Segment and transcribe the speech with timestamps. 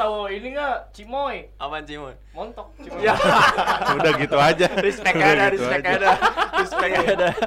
[0.00, 2.16] tahu ini nggak Cimoy Apaan sih, Mon?
[2.32, 3.14] montok Cimoy Ya,
[3.96, 4.66] Udah gitu aja.
[4.80, 5.96] respect Udah ada, gitu respect aja.
[5.96, 6.10] ada.
[6.56, 7.28] Respect ada.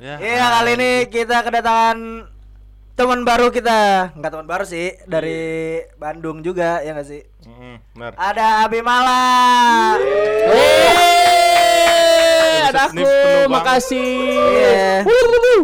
[0.00, 0.16] Ya.
[0.16, 2.24] Iya kali ini kita kedatangan
[3.00, 5.40] teman baru kita nggak teman baru sih dari
[5.96, 8.12] Bandung juga ya nggak sih Mm, benar.
[8.14, 9.24] ada Abimala
[11.80, 14.12] Eh, ada Ini aku, makasih.
[14.52, 15.08] Iya.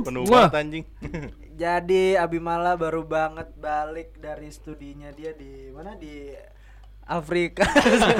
[0.01, 0.85] Penuh banget anjing.
[1.61, 6.33] jadi Abimala baru banget balik dari studinya dia di mana di
[7.07, 7.63] Afrika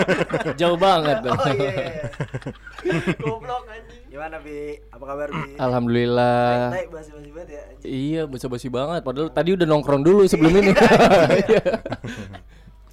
[0.61, 1.35] Jauh banget tuh.
[1.35, 2.07] oh iya
[3.21, 6.71] goblok anjing gimana Bi apa kabar Bi Alhamdulillah.
[6.71, 7.85] Baik, basi-basi banget ya anjing.
[7.85, 9.01] Iya, basa-basi banget.
[9.03, 10.71] Padahal tadi udah nongkrong dulu sebelum ini.
[10.71, 11.63] Iya.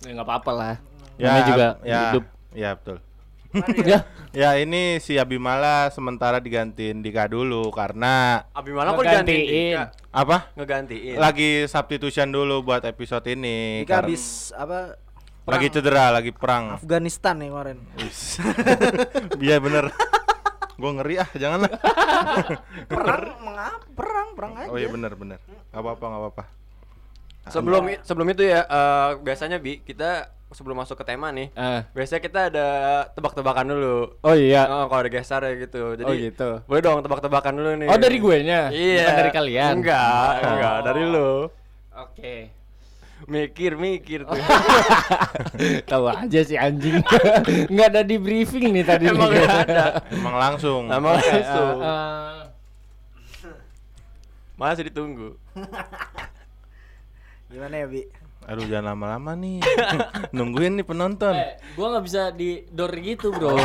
[0.04, 0.76] Ya nggak apa-apa lah.
[1.16, 2.24] Namanya juga ya, hidup.
[2.52, 2.98] ya betul.
[3.86, 4.00] Ya.
[4.34, 9.78] Ya ini si Abimala sementara digantiin Dika dulu karena Abimala kok digantiin?
[10.10, 10.50] apa?
[10.58, 11.16] Ngegantiin.
[11.16, 13.86] Lagi substitution dulu buat episode ini.
[13.86, 14.98] Dika karena- habis apa
[15.46, 16.78] lagi cedera, lagi perang.
[16.78, 18.40] Afghanistan nih kemarin Wis.
[19.44, 19.92] Iya bener.
[20.74, 21.70] Gue ngeri ah, janganlah.
[22.92, 25.40] perang mengapa perang perang aja Oh iya bener bener.
[25.70, 26.44] Gak apa-apa gak apa-apa.
[27.46, 31.52] Sebelum i- sebelum itu ya eh, biasanya Bi kita sebelum masuk ke tema nih.
[31.54, 31.84] Ah.
[31.92, 32.68] Biasanya kita ada
[33.12, 34.16] tebak-tebakan dulu.
[34.22, 34.64] Oh iya.
[34.66, 35.94] Oh, kalau ada geser ya gitu.
[35.94, 36.50] Jadi Oh, gitu.
[36.64, 37.88] Boleh dong tebak-tebakan dulu nih.
[37.90, 39.02] Oh dari gue nya, Iya.
[39.04, 39.74] bukan dari kalian.
[39.76, 41.52] Enggak, enggak dari lu.
[41.92, 42.36] Oke.
[43.26, 44.36] Mikir, mikir tuh.
[45.86, 47.00] Tahu aja sih anjing.
[47.72, 49.08] Nggak ada di briefing nih tadi.
[49.08, 49.40] Emang nih.
[49.40, 49.86] nggak ada.
[50.10, 50.82] Emang langsung.
[50.88, 51.78] Emang langsung.
[51.80, 53.58] eh, eh,
[54.54, 55.36] Masih ditunggu.
[57.48, 58.02] gimana ya Bi
[58.44, 59.64] Aduh jangan lama-lama nih.
[60.32, 61.32] Nungguin nih penonton.
[61.32, 63.56] eh, gua nggak bisa di door gitu bro.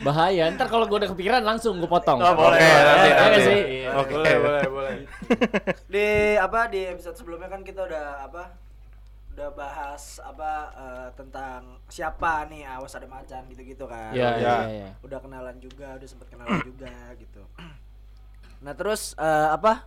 [0.00, 0.46] Bahaya.
[0.48, 2.22] Ntar kalau gua udah kepikiran langsung gua potong.
[2.22, 2.54] Oh, boleh.
[2.54, 3.40] Oke, nanti, Iya nanti.
[3.42, 3.60] sih?
[3.90, 4.14] Oke.
[4.14, 4.94] Boleh, boleh, boleh.
[5.84, 6.06] di
[6.36, 8.42] apa di episode sebelumnya kan kita udah apa
[9.34, 14.38] udah bahas apa eh, tentang siapa nih awas ada macan gitu-gitu kan Iya, Ya.
[14.38, 14.88] iya, iya.
[15.02, 17.42] udah kenalan juga udah sempet kenalan juga gitu
[18.64, 19.82] nah terus eh, apa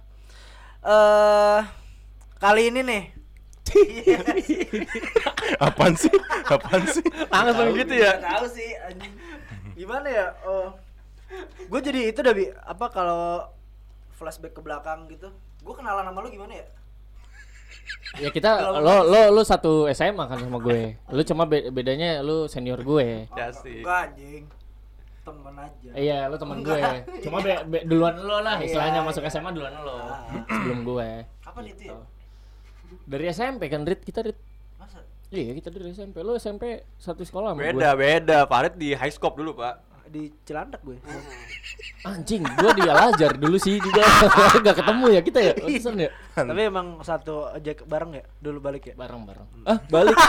[0.84, 1.62] eh
[2.38, 3.03] kali ini nih
[5.59, 6.08] Apaan sih?
[6.47, 7.03] Apaan sih?
[7.28, 8.16] Langsung gitu ya.
[8.16, 9.12] Tahu sih anjing
[9.75, 10.74] gimana ya oh
[11.68, 13.46] gue jadi itu udah bi apa kalau
[14.09, 15.29] flashback ke belakang gitu
[15.62, 16.66] gue kenalan sama lu gimana ya
[18.17, 20.95] Ya kita lo lo lo satu SMA kan sama gue.
[21.07, 23.28] Lu cuma be- bedanya lu senior gue.
[23.29, 23.81] Ya sih.
[23.81, 24.44] enggak anjing
[25.22, 26.79] temen aja Iya, lu teman gue.
[27.19, 29.29] Cuma be- be- duluan lo lah istilahnya Iya, masuk iya.
[29.29, 29.95] SMA duluan lo.
[29.97, 30.23] Ah.
[30.47, 31.09] Sebelum gue.
[31.41, 31.97] kapan itu ya
[33.03, 34.39] Dari SMP kan Rit kita Rit.
[34.78, 36.23] masa Iya, kita dari SMP.
[36.23, 36.63] Lu SMP
[36.95, 38.38] satu sekolah sama Beda, beda.
[38.45, 39.75] Farid di high scope dulu, Pak.
[40.09, 40.97] Di Cilandak gue.
[42.07, 44.03] Anjing, gue di Al Azhar dulu sih juga.
[44.66, 45.53] Gak ketemu ya kita ya.
[45.56, 46.09] Pantesan ya.
[46.34, 49.47] tapi emang satu ojek bareng ya dulu balik ya Bareng-bareng.
[49.67, 50.16] Ah, balik.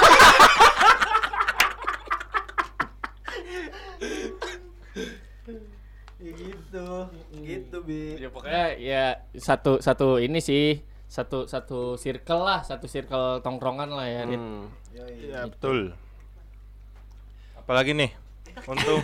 [6.19, 6.89] ya gitu
[7.47, 13.41] gitu bi ya pokoknya ya satu satu ini sih satu satu circle lah satu circle
[13.41, 14.23] tongkrongan lah ya.
[14.29, 14.69] Hmm.
[14.93, 15.97] Ya betul.
[17.57, 18.13] Apalagi nih?
[18.67, 18.99] Untuk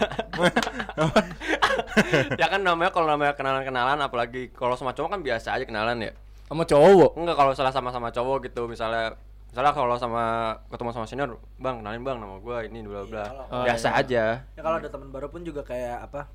[2.41, 6.13] ya kan namanya kalau namanya kenalan-kenalan apalagi kalau sama cowok kan biasa aja kenalan ya.
[6.45, 9.15] sama cowok Enggak kalau salah sama-sama cowok gitu misalnya
[9.49, 10.25] misalnya kalau sama
[10.67, 11.31] ketemu sama senior,
[11.63, 14.01] "Bang, kenalin Bang nama gua ini bla bla." Oh, biasa iya.
[14.03, 14.25] aja.
[14.59, 16.27] ya kalau ada teman baru pun juga kayak apa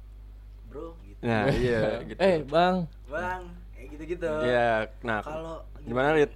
[0.70, 2.20] bro gitu Nah, iya gitu.
[2.22, 3.42] eh bang bang
[4.00, 6.32] kayak gitu gitu Iya, nah kalau gimana Rit?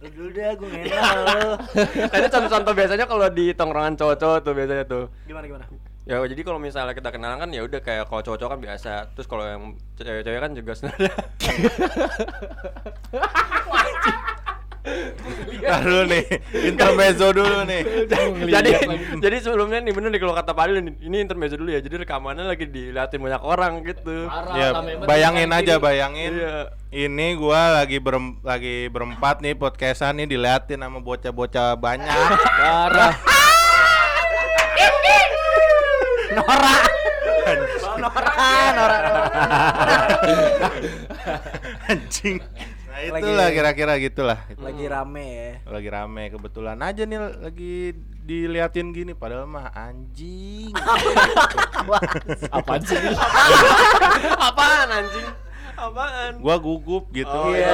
[0.00, 1.50] lu dulu deh gue enak sama lu
[2.14, 5.04] Tadi contoh-contoh biasanya kalau di tongkrongan cowok-cowok tuh biasanya tuh.
[5.26, 5.64] gimana gimana
[6.08, 8.92] Ya jadi kalau misalnya kita kenalan kan ya udah kayak kalau cowok-cowok kan biasa.
[9.14, 9.62] Terus kalau yang
[9.94, 11.12] cewek-cewek kan juga sebenarnya
[15.60, 16.24] Ntar dulu nih,
[16.72, 17.82] intermezzo dulu nih.
[18.48, 18.70] jadi
[19.20, 21.80] jadi sebelumnya nih bener nih kalau kata Padil nih, ini intermezzo dulu ya.
[21.84, 24.28] Jadi rekamannya lagi diliatin banyak orang gitu.
[24.56, 24.72] Ya,
[25.04, 25.84] bayangin aja, kiri.
[25.84, 26.32] bayangin.
[26.32, 26.56] Iya.
[26.90, 32.26] Ini gua lagi berem, lagi berempat nih podcastan nih diliatin sama bocah-bocah banyak.
[32.40, 33.14] parah
[36.30, 36.76] Nora
[37.98, 38.22] Nora
[38.74, 38.98] Nora
[41.90, 42.38] Anjing.
[43.02, 44.38] Nah, itulah kira-kira gitulah.
[44.54, 47.74] lagi rame ya Lagi rame kebetulan aja nih lagi
[48.20, 50.68] diliatin gini padahal mah anjing.
[52.52, 52.96] apaan sih
[54.48, 55.26] Apaan anjing?
[55.74, 56.32] Apaan?
[56.38, 57.40] Gua gugup gitu.
[57.50, 57.72] Iya.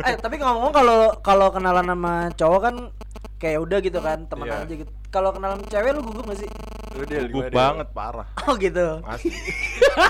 [0.00, 2.76] eh tapi ngomong-ngomong kalau kalau kenalan sama cowok kan
[3.36, 4.64] kayak udah gitu kan temenan Iya.
[4.64, 6.50] aja gitu kalau kenalan cewek lu gugup gak sih
[6.96, 8.24] Lu Dil, Gugup banget parah.
[8.42, 9.36] oh gitu Asli.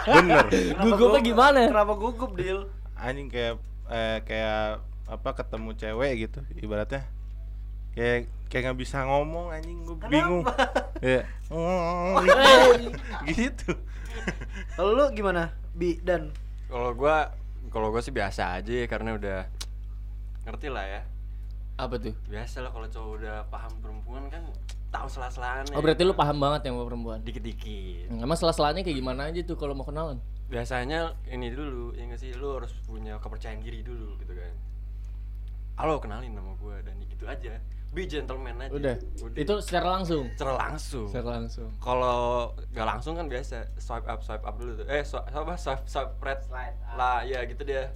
[0.07, 0.47] Bener.
[0.79, 1.27] Gugupnya gugup?
[1.27, 1.59] gimana?
[1.67, 2.61] kenapa gugup deal
[2.97, 3.61] Anjing kayak
[3.93, 7.07] eh, kayak apa ketemu cewek gitu ibaratnya.
[7.95, 10.45] Kayak kayak nggak bisa ngomong anjing gue bingung.
[11.05, 11.29] Ya.
[13.31, 13.77] gitu.
[14.75, 16.33] kalau lu gimana bi dan
[16.67, 17.31] Kalau gua
[17.69, 19.39] kalau gua sih biasa aja ya, karena udah
[20.49, 21.03] ngerti lah ya.
[21.77, 22.17] Apa tuh?
[22.27, 24.43] Biasa lah kalau cowok udah paham perempuan kan
[24.89, 25.77] tahu sela-selaannya.
[25.77, 27.19] Oh berarti lu paham banget yang sama perempuan.
[27.21, 28.09] dikit-dikit.
[28.17, 30.19] Emang selah-selahnya kayak gimana aja tuh kalau mau kenalan?
[30.47, 34.55] Biasanya ini dulu, ya nggak sih lu harus punya kepercayaan diri dulu gitu kan.
[35.77, 37.59] Halo, kenalin nama gua dan gitu aja.
[37.91, 38.71] Be gentleman aja.
[38.71, 38.97] Udah.
[39.35, 40.31] Itu secara langsung.
[40.39, 41.11] secara langsung.
[41.11, 41.69] Secara langsung.
[41.83, 44.87] Kalau nggak langsung kan biasa swipe up swipe up dulu tuh.
[44.87, 47.91] Eh swipe apa swipe swipe right lah ya gitu dia.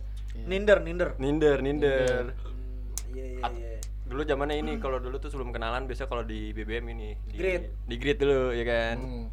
[0.47, 2.35] ninder ninder Ninder ninder.
[2.39, 3.71] Hmm, iya iya iya
[4.11, 7.63] Dulu zamannya ini kalau dulu tuh sebelum kenalan biasa kalau di BBM ini di Grid.
[7.87, 8.97] di grid dulu ya kan.
[8.99, 9.27] Hmm.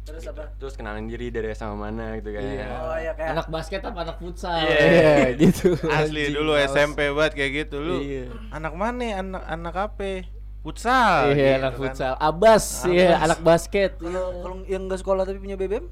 [0.00, 2.42] Terus apa Terus kenalin diri dari sama mana gitu kan.
[2.42, 2.66] Iya.
[2.80, 4.64] oh iya kayak Anak basket apa anak futsal?
[4.64, 5.14] Iya.
[5.42, 5.66] gitu.
[5.86, 6.72] Asli Anjing, dulu males.
[6.72, 7.96] SMP banget kayak gitu lu.
[8.00, 8.24] Iya.
[8.50, 9.06] Anak mana?
[9.20, 10.12] Anak anak apa?
[10.60, 11.32] Futsal.
[11.32, 11.80] Iya, gitu anak kan.
[11.80, 12.12] futsal.
[12.20, 13.96] Abas, iya, anak basket.
[13.96, 15.88] kalau kalau yang nggak sekolah tapi punya BBM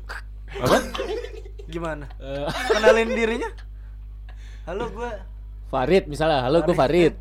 [0.60, 0.76] Apa?
[1.72, 3.50] gimana Eh, kenalin dirinya
[4.64, 5.20] halo gua
[5.68, 7.12] Farid misalnya, halo gue Farid.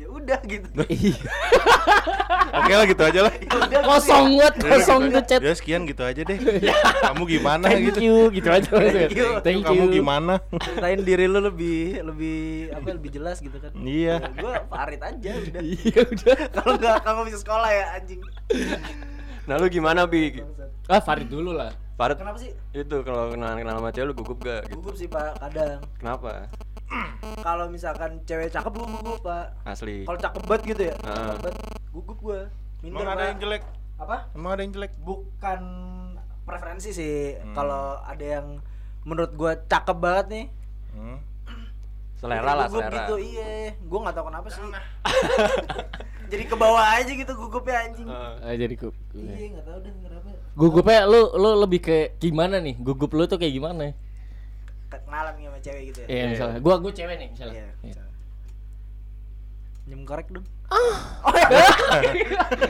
[0.00, 1.12] Ya udah gitu Iya.
[2.50, 3.32] Oke lah gitu aja lah.
[3.84, 5.40] kosong banget, kosong tuh chat.
[5.40, 6.38] Ya sekian gitu aja deh.
[7.04, 7.98] Kamu gimana Thank gitu?
[8.02, 9.08] you, gitu aja maksudnya.
[9.08, 9.28] you.
[9.40, 9.70] Thank you.
[9.70, 10.34] Kamu gimana?
[10.56, 12.38] ceritain diri lu lebih lebih
[12.72, 14.18] apa lebih jelas gitu kan Iya.
[14.18, 16.36] Ya, gua Farid aja udah Iya udah.
[16.56, 18.20] kalau nggak kamu bisa sekolah ya anjing
[19.44, 20.40] Nah lu gimana bi?
[20.86, 21.70] Ah Farid dulu lah.
[21.94, 24.64] Farid kenapa sih itu kalau kenalan kenal sama cewek lu gugup gak?
[24.64, 24.74] Gitu.
[24.74, 26.48] gugup sih pak kadang Kenapa?
[27.40, 30.02] Kalau misalkan cewek cakep gua gugup pak Asli.
[30.02, 31.14] kalau cakep banget gitu ya Heeh.
[31.16, 31.56] cakep banget
[31.90, 32.40] gugup gua
[32.80, 33.62] minder Emang ada yang jelek?
[33.96, 34.92] apa Emang ada yang jelek?
[34.98, 35.60] bukan
[36.42, 37.52] preferensi sih Hmm.
[37.52, 38.46] kalau ada yang
[39.02, 40.46] menurut gua cakep banget nih
[40.90, 41.18] Hmm.
[42.16, 42.96] Selera lah gugup selera.
[43.00, 43.50] gitu iya
[43.80, 44.60] gua nggak tahu kenapa sih
[46.30, 48.34] jadi ke bawah aja gitu gugupnya anjing Heeh.
[48.40, 48.94] Ah, jadi gugup.
[49.14, 52.74] iya nggak tahu deh kenapa Gugupnya lu lu lebih ke gimana nih?
[52.76, 53.94] Gugup lu tuh kayak gimana?
[54.92, 57.54] Kenalan sama cewek gitu ya Iya misalnya, gua gua cewek nih misalnya.
[57.54, 57.68] Iya.
[57.86, 58.02] Iya.
[59.86, 60.46] Nyem korek dong.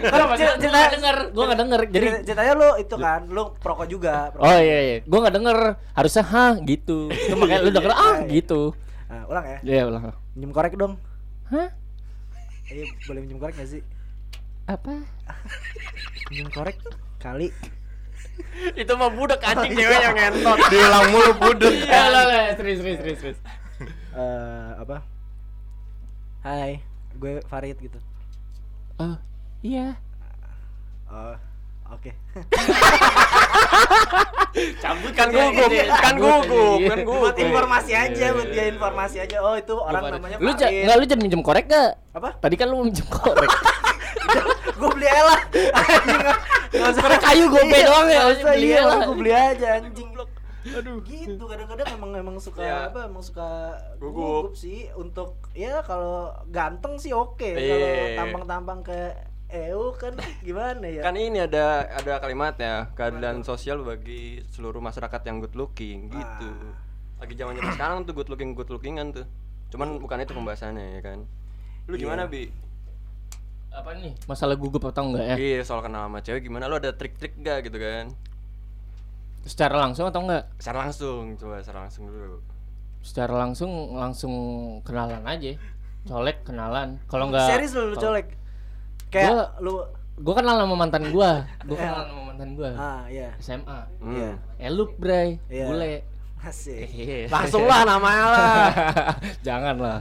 [0.02, 0.46] Kenapa sih?
[0.56, 1.80] Cerita- Gua nggak denger, gua nggak denger.
[1.82, 4.14] Jadi Jadi ceritanya lu itu kan, lu perokok juga.
[4.30, 4.44] perokok.
[4.46, 5.58] Oh iya iya, gua nggak denger.
[5.92, 6.98] Harusnya hah gitu.
[7.08, 8.32] Itu makanya lu denger ah Iya, iya.
[8.34, 8.60] gitu.
[9.06, 9.58] Nah, ulang ya.
[9.62, 10.02] Iya ulang.
[10.32, 10.94] Nyem korek dong.
[11.48, 11.68] Hah?
[12.66, 13.82] Iya, boleh minjem korek gak sih?
[14.64, 15.02] Apa?
[16.30, 16.76] Minjem korek
[17.18, 17.50] kali.
[18.74, 20.58] Itu mah budak anjing cewek yang ngentot.
[20.68, 21.74] Diulang mulu budek.
[21.82, 23.38] Ya lah lah, serius serius serius serius.
[24.10, 24.96] Eh, apa?
[26.40, 26.80] Hai,
[27.14, 27.98] gue Farid gitu.
[28.96, 29.16] Oh,
[29.60, 29.96] iya.
[31.06, 31.36] Oh,
[31.90, 32.10] oke.
[34.76, 37.20] Cabut kan gugup, kan gugup, kan gugup.
[37.22, 38.64] buat informasi Iya, aja, iya, buat dia iya.
[38.68, 39.36] informasi aja.
[39.40, 40.84] Oh, itu orang namanya Lu ja- Farid.
[40.84, 41.90] nggak lu jangan minjem korek gak?
[42.12, 42.28] Apa?
[42.36, 43.46] Tadi kan lu minjem korek.
[44.76, 45.40] gue beli aja lah.
[46.70, 48.98] Anjing, kayu gope Iya, doang ya, nggak usah, beli iya, lah.
[49.02, 50.08] gue beli aja anjing.
[50.60, 51.00] Aduh.
[51.08, 52.92] gitu kadang-kadang emang emang suka Iya.
[52.92, 54.52] apa emang suka Gugup.
[54.52, 57.64] gugup sih untuk ya kalau ganteng sih oke Iya.
[57.64, 57.88] kalau
[58.20, 58.98] tampang-tampang ke
[59.50, 65.40] EU kan gimana ya Kan ini ada ada kalimatnya keadilan sosial bagi seluruh masyarakat yang
[65.40, 66.48] good looking gitu.
[67.16, 69.24] Lagi zaman zaman sekarang tuh good looking good lookingan tuh.
[69.72, 71.18] Cuman bukan itu pembahasannya ya kan.
[71.88, 72.52] Lu gimana bi?
[73.70, 74.12] Apa nih?
[74.26, 75.36] Masalah gugup atau enggak ya?
[75.36, 76.66] Iya soal kenal sama cewek gimana?
[76.66, 78.10] Lu ada trik-trik gak gitu kan?
[79.42, 80.50] Secara langsung atau enggak?
[80.58, 82.38] Secara langsung, coba secara langsung dulu.
[83.00, 84.34] Secara langsung langsung
[84.82, 85.56] kenalan aja.
[86.04, 86.98] Colek kenalan.
[87.06, 88.36] Kalau enggak serius lu, colek
[89.08, 89.74] kayak Gua- lu
[90.20, 91.48] Gua kenal sama mantan gua.
[91.64, 91.88] Gua Iya.
[91.88, 92.70] kenal sama mantan gua.
[92.76, 93.78] ah iya SMA.
[93.96, 94.12] Hmm.
[94.12, 94.30] Iya.
[94.60, 95.40] Elup, Bray.
[95.48, 95.64] Iya.
[95.64, 95.94] Bule.
[96.40, 98.68] asik Langsung lah namanya lah.
[99.48, 99.98] Jangan lah.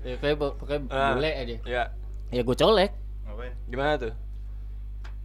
[0.00, 1.56] Ya kayak pakai Ah, bule aja.
[1.64, 1.82] Ya.
[2.28, 2.92] Ya gua colek.
[3.34, 3.52] Ngapain?
[3.66, 4.14] Gimana tuh?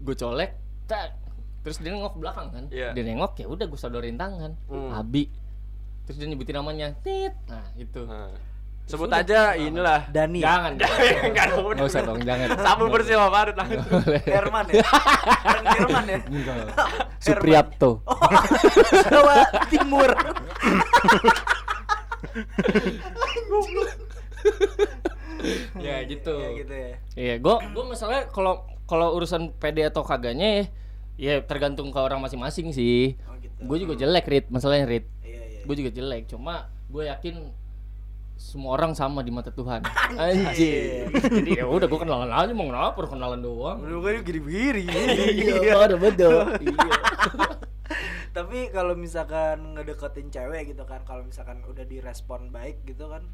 [0.01, 0.51] Gue colek.
[0.89, 1.13] Tak.
[1.61, 2.65] Terus dia nengok ke belakang kan.
[2.73, 2.89] Iya.
[2.97, 4.57] Dia nengok ya udah gue sodorin tangan.
[4.65, 4.97] Hmm.
[4.97, 5.29] Abi.
[6.09, 6.97] Terus dia nyebutin namanya.
[7.05, 7.37] Tit.
[7.45, 8.01] Nah, itu.
[8.09, 8.33] Nah,
[8.89, 10.09] sebut aja inilah.
[10.09, 10.73] Dani Jangan.
[11.29, 11.47] Enggak.
[11.53, 12.47] Enggak usah dong, jangan.
[12.57, 13.85] Sabu bersih sama Farid langsung.
[14.25, 14.85] Herman ya
[15.77, 16.57] Jerman ya Enggak.
[17.29, 18.01] Supriyapto.
[19.13, 20.09] Jawa Timur
[25.85, 26.35] ya gitu.
[26.35, 30.63] ya gitu ya Iya, gua gua masalahnya kalau kalau urusan PD atau kagaknya ya
[31.19, 33.19] ya tergantung ke orang masing-masing sih.
[33.27, 34.45] oh gitu Gue juga jelek, Rit.
[34.47, 35.05] Masalahnya, Rit.
[35.19, 36.31] iya iya Gue juga jelek.
[36.31, 37.51] Cuma gue yakin
[38.39, 39.83] semua orang sama di mata Tuhan.
[40.15, 41.11] Anjir.
[41.11, 43.83] Jadi ya udah gua kenalan aja mau kenapa kenalan doang.
[43.83, 44.87] Lu kan gini-gini.
[44.87, 46.55] Iya, ada betul.
[46.63, 46.99] Iya.
[48.39, 53.27] Tapi kalau misalkan ngedeketin cewek gitu kan, kalau misalkan udah direspon baik gitu kan,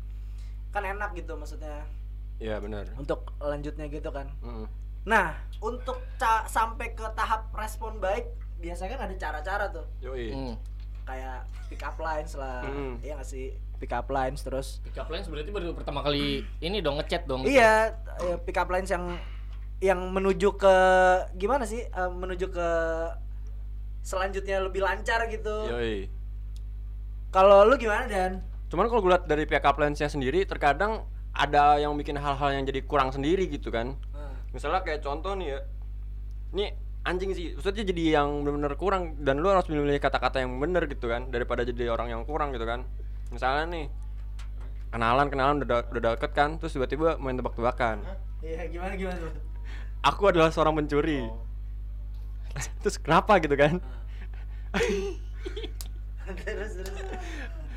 [0.75, 1.88] kan enak gitu maksudnya
[2.36, 2.91] Iya benar.
[3.00, 4.27] untuk lanjutnya gitu kan.
[4.44, 4.67] Mm.
[5.05, 6.01] Nah, untuk
[6.50, 8.25] sampai ke tahap respon baik,
[8.58, 9.86] biasanya kan ada cara-cara tuh.
[10.01, 10.34] Yoi.
[10.34, 10.55] Hmm.
[11.05, 12.65] Kayak pick up lines lah.
[12.65, 12.98] Hmm.
[13.05, 13.53] Iya gak sih?
[13.77, 14.82] Pick up lines terus.
[14.82, 17.46] Pick up lines berarti baru pertama kali ini dong ngechat dong.
[17.46, 17.94] Iya,
[18.25, 19.15] eh, pick up lines yang
[19.77, 20.75] yang menuju ke
[21.38, 21.86] gimana sih?
[21.86, 22.70] Eh, menuju ke
[24.01, 25.70] selanjutnya lebih lancar gitu.
[25.70, 26.10] Yoi.
[27.29, 28.41] Kalau lu gimana Dan?
[28.75, 32.84] Cuman kalau gue lihat dari pihak upline-nya sendiri terkadang ada yang bikin hal-hal yang jadi
[32.84, 33.96] kurang sendiri gitu kan.
[34.51, 35.60] Misalnya kayak contoh nih ya.
[36.51, 36.65] Ini
[37.08, 41.08] anjing sih, maksudnya jadi yang benar-benar kurang dan lu harus memilih kata-kata yang benar gitu
[41.08, 42.84] kan daripada jadi orang yang kurang gitu kan.
[43.32, 43.86] Misalnya nih
[44.91, 48.00] kenalan kenalan udah udah deket kan terus tiba-tiba main tebak-tebakan
[48.39, 49.32] Iya, gimana gimana tuh?
[50.08, 51.27] aku adalah seorang pencuri
[52.79, 53.84] terus kenapa gitu kan
[56.48, 56.96] terus terus.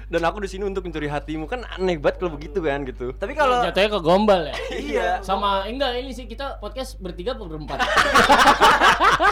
[0.08, 3.36] Dan aku di sini untuk mencuri hatimu kan aneh banget kalau begitu kan gitu Tapi
[3.36, 4.54] kalau jatuhnya ke gombal ya.
[4.72, 5.08] Iya.
[5.20, 7.76] Sama enggak ini sih kita podcast bertiga atau berempat?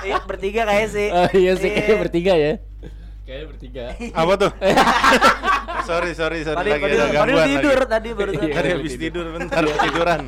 [0.04, 1.08] Iya, bertiga kayak sih.
[1.08, 2.52] Oh iya sih kayaknya bertiga ya.
[3.24, 3.82] Kayaknya bertiga.
[4.20, 4.52] Apa tuh?
[5.88, 7.90] sorry, sorry, sorry Tadi lagi tadi ada tadi gangguan tidur lagi.
[7.90, 8.52] tadi baru Iya.
[8.52, 10.20] Tadi habis tidur bentar tiduran.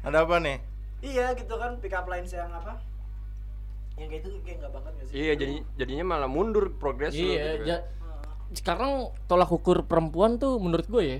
[0.00, 0.56] Ada apa nih?
[1.00, 2.74] Iya gitu kan pick up lines yang apa?
[3.94, 5.14] Yang kayak itu kayak enggak banget gak sih?
[5.14, 7.80] iya jadi jadinya malah mundur progres lu Iya, gitu kan.
[8.52, 8.90] Sekarang
[9.24, 11.18] tolak ukur perempuan tuh menurut gue ya.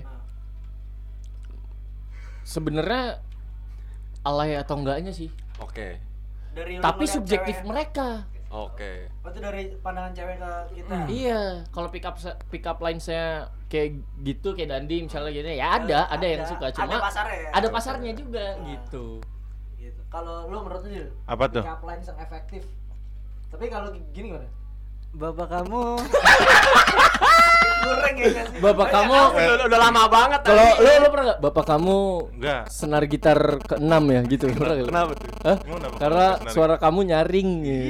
[2.43, 3.21] Sebenarnya
[4.21, 5.29] alay atau enggaknya sih.
[5.57, 5.97] oke
[6.51, 8.27] Dari lu Tapi subjektif cewek- mereka.
[8.49, 10.95] oke Oh, itu dari pandangan cewek ke kita.
[11.07, 12.19] Iya, kalau pick up
[12.49, 16.49] pick up line saya kayak gitu kayak Dandi misalnya gitu ya ada, ada, yang Ada.
[16.49, 17.49] suka Ada cuma pasarnya ya?
[17.53, 18.67] ada pasarnya juga Nah.
[18.67, 19.05] gitu.
[19.79, 20.01] Gitu.
[20.05, 21.63] Kalau lu menurut lu Apa tuh?
[21.63, 22.63] pick up lines yang efektif.
[23.47, 24.47] Tapi kalau gini gimana?
[25.11, 25.83] Bapak kamu
[27.81, 28.59] kurang ya sih?
[28.59, 31.97] Bapak kamu udah, udah lama banget kalau lu lu pernah nggak bapak kamu
[32.31, 32.61] Enggak.
[32.69, 35.57] senar gitar ke-6 ya gitu pernah kenapa tuh Hah?
[35.97, 37.81] Karena suara kamu nyaring ya.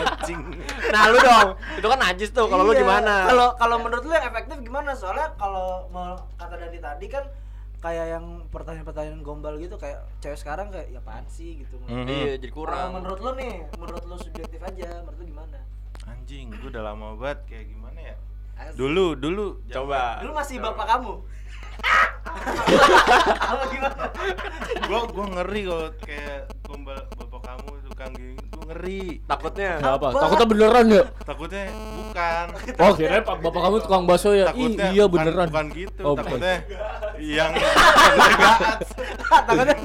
[0.00, 0.40] Anjing.
[0.94, 2.80] nah lu dong itu kan najis tuh kalau lu Iya.
[2.80, 4.90] gimana Kalau kalau menurut lu yang efektif gimana?
[4.94, 7.24] Soalnya kalau mau kata Dandi tadi kan
[7.80, 11.80] kayak yang pertanyaan-pertanyaan gombal gitu kayak cewek sekarang kayak ya apaan sih gitu.
[11.88, 12.06] Mhm.
[12.06, 15.58] iya jadi kurang menurut lu nih, menurut lu subjektif aja, menurut lu gimana?
[16.04, 18.16] Anjing, gua udah lama banget kayak gimana ya?
[18.60, 18.76] Asik.
[18.76, 19.46] Dulu, dulu.
[19.72, 21.14] coba Dulu masih bapak kamu.
[23.48, 24.04] Apa gimana?
[24.84, 28.32] Gua gua ngeri kalau kayak gombal bapak kamu tukang gini.
[28.50, 29.02] Gua ngeri.
[29.22, 30.06] takutnya Nggak apa?
[30.16, 31.02] Takutnya beneran ya?
[31.20, 32.44] Takutnya bukan.
[32.80, 34.48] Oh, kira pak bapak kamu tukang bakso ya?
[34.48, 35.46] Ih, Takutnya iya bukan- beneran.
[35.52, 36.24] Bukan gitu, Oh, bukan.
[36.24, 36.54] takutnya
[37.20, 38.56] yang takutnya
[39.50, 39.76] Takutnya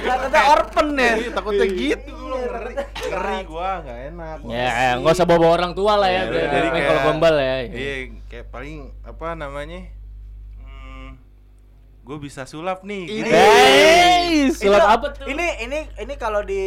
[0.00, 1.12] Takutnya orphan ya.
[1.14, 2.72] Iya, takutnya gitu Iya, ngeri.
[2.74, 4.36] takutnya- Ngeri gua enggak enak.
[4.48, 6.22] Ya, nggak usah bawa orang tua lah ya.
[6.24, 7.54] Iya, biar kayak- kalau gombal ya.
[7.62, 7.94] Iya,
[8.26, 9.80] kayak paling apa namanya?
[12.10, 13.06] Gue bisa sulap nih.
[13.06, 13.22] Ini.
[13.22, 13.30] gitu.
[13.30, 15.30] Hey, sulap Itu- apa tuh?
[15.30, 16.64] Ini ini ini kalau di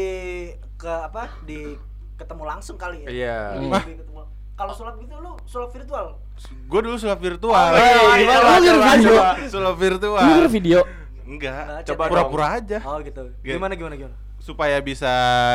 [0.79, 1.35] ke apa?
[1.43, 1.75] Di
[2.15, 3.07] ketemu langsung kali ya.
[3.11, 3.39] Iya.
[3.59, 3.75] Hmm.
[3.75, 4.23] Ketemu-
[4.55, 6.15] Kalau sulap gitu lu sulap virtual.
[6.47, 7.75] Gue dulu sulap virtual.
[7.75, 8.55] Oh, iya, iya, Gimana?
[8.55, 9.51] iya, iya, iya.
[9.51, 10.23] Sulap virtual.
[10.23, 10.79] Lu video?
[11.27, 11.63] Enggak.
[11.67, 13.27] Nah, Coba Pura-pura aja Oh gitu.
[13.43, 13.43] Gitu.
[13.43, 14.15] Gimana gimana gimana?
[14.39, 15.11] supaya bisa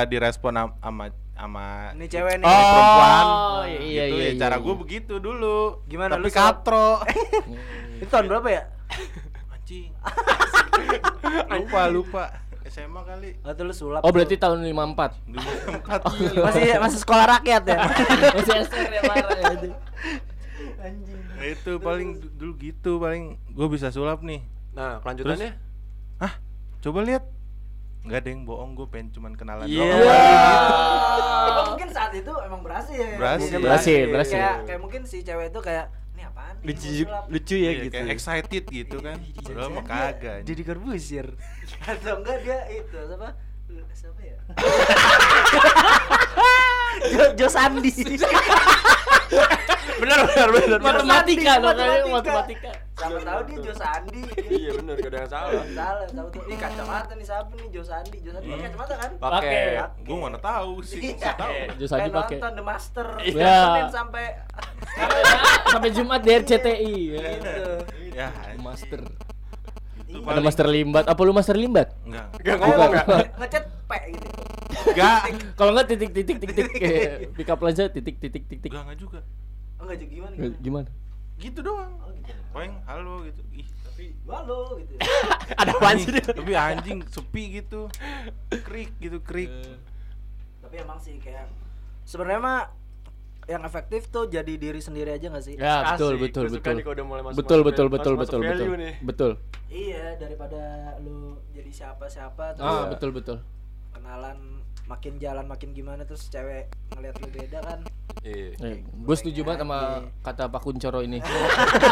[0.08, 1.66] direspon am- sama sama
[1.96, 2.44] Ini cewek nih.
[2.44, 3.24] ini perempuan.
[3.24, 4.36] Oh, iya, iya, gitu iya, ya.
[4.36, 4.64] Cara iya.
[4.68, 5.80] gue begitu dulu.
[5.88, 7.00] Gimana, Tapi lu katro.
[8.04, 8.62] Itu tahun berapa ya?
[9.68, 9.92] Anjing.
[11.60, 12.24] lupa, lupa.
[12.72, 13.36] SMA kali.
[13.44, 14.00] Atau lu sulap?
[14.00, 15.28] Oh, berarti tahun 54.
[15.28, 15.44] Dulu
[15.76, 16.00] empat.
[16.40, 17.76] masih masih sekolah rakyat ya?
[18.40, 19.12] Masih SR ya ya.
[20.80, 21.20] Anjing.
[21.20, 24.40] Nah, itu paling du- dulu gitu paling gue bisa sulap nih.
[24.72, 25.52] nah kelanjutannya
[26.16, 26.32] Hah?
[26.80, 27.28] Coba lihat.
[28.08, 29.84] Enggak ada yang bohong, gue pengen cuman kenalan Iya.
[29.84, 30.00] doang.
[31.44, 33.04] Tapi mungkin saat itu emang berhasil.
[33.20, 33.58] Berhasil.
[33.60, 34.38] Berhasil, berhasil.
[34.40, 35.92] Kayak kayak mungkin si cewek itu kayak
[36.64, 39.18] lucu mau sulap?" lucu ya Iya, gitu kayak excited gitu kan.
[39.18, 40.38] Mah Jangan-jangan kagak.
[40.46, 41.28] Jadi Corbuzier.
[41.84, 43.30] Atau enggak dia itu siapa?
[43.94, 44.38] Siapa ya?
[47.08, 47.90] Jo, Jo Sandi.
[49.98, 50.78] benar benar benar benar.
[50.80, 52.08] Matematika Matematika.
[52.10, 52.70] matematika.
[52.98, 54.20] Siapa tahu dia Jo Sandi.
[54.48, 56.42] iya benar gak ada yang salah Salah, tahu tuh.
[56.44, 58.16] Ini kacamata nih siapa nih Jo Sandi?
[58.18, 59.10] Jo Sandi pakai kacamata kan?
[59.16, 59.62] pakai
[60.00, 61.32] Gue mana tahu sih, Iya.
[61.34, 61.52] tahu.
[61.76, 62.36] Jo Sandi pakai.
[62.36, 63.06] nonton The Master.
[63.20, 63.54] Iya.
[63.60, 64.24] Senin sampai
[65.72, 66.94] Sampai Jumat di RCTI.
[67.08, 67.20] ya.
[67.36, 67.66] gitu.
[68.12, 68.28] Ya,
[68.58, 69.00] Master.
[70.08, 71.04] Itu Ada Master Limbat.
[71.04, 71.88] Apa lu Master Limbat?
[72.02, 72.26] Enggak.
[72.40, 73.04] gak ngomong Bukan.
[73.04, 74.26] gak Ngechat P gitu.
[74.88, 75.18] Enggak.
[75.54, 78.70] Kalau enggak titik titik titik titik kayak pick up saya titik titik titik titik.
[78.72, 79.20] Enggak enggak juga.
[79.76, 80.34] Oh enggak juga gimana?
[80.58, 80.88] Gimana?
[81.38, 82.34] gitu doang Oh, gitu.
[82.50, 84.98] paling halo gitu ih tapi Halo gitu.
[85.62, 86.26] Ada apaan sih dia?
[86.26, 87.86] tapi anjing sepi gitu
[88.66, 89.46] krik gitu krik
[90.58, 91.46] Tapi emang sih kayak
[92.02, 92.60] sebenarnya mah
[93.48, 95.56] yang efektif tuh jadi diri sendiri aja gak sih?
[95.56, 96.74] Ya, betul Asik, betul betul.
[96.76, 96.84] masuk-
[97.34, 98.66] Betul masuk betul betul betul betul.
[98.76, 98.94] nih.
[99.00, 99.32] Betul.
[99.66, 100.60] Iya, daripada
[100.98, 101.18] lu
[101.50, 102.92] jadi siapa-siapa terus Ah, Iya.
[102.92, 103.38] betul betul.
[103.90, 104.38] kenalan
[104.84, 107.80] makin jalan makin gimana terus cewek ngeliat lu beda kan.
[108.20, 108.52] Iya.
[108.58, 109.78] Eh, gue setuju banget sama
[110.18, 111.18] kata Pak Kuncoro ini.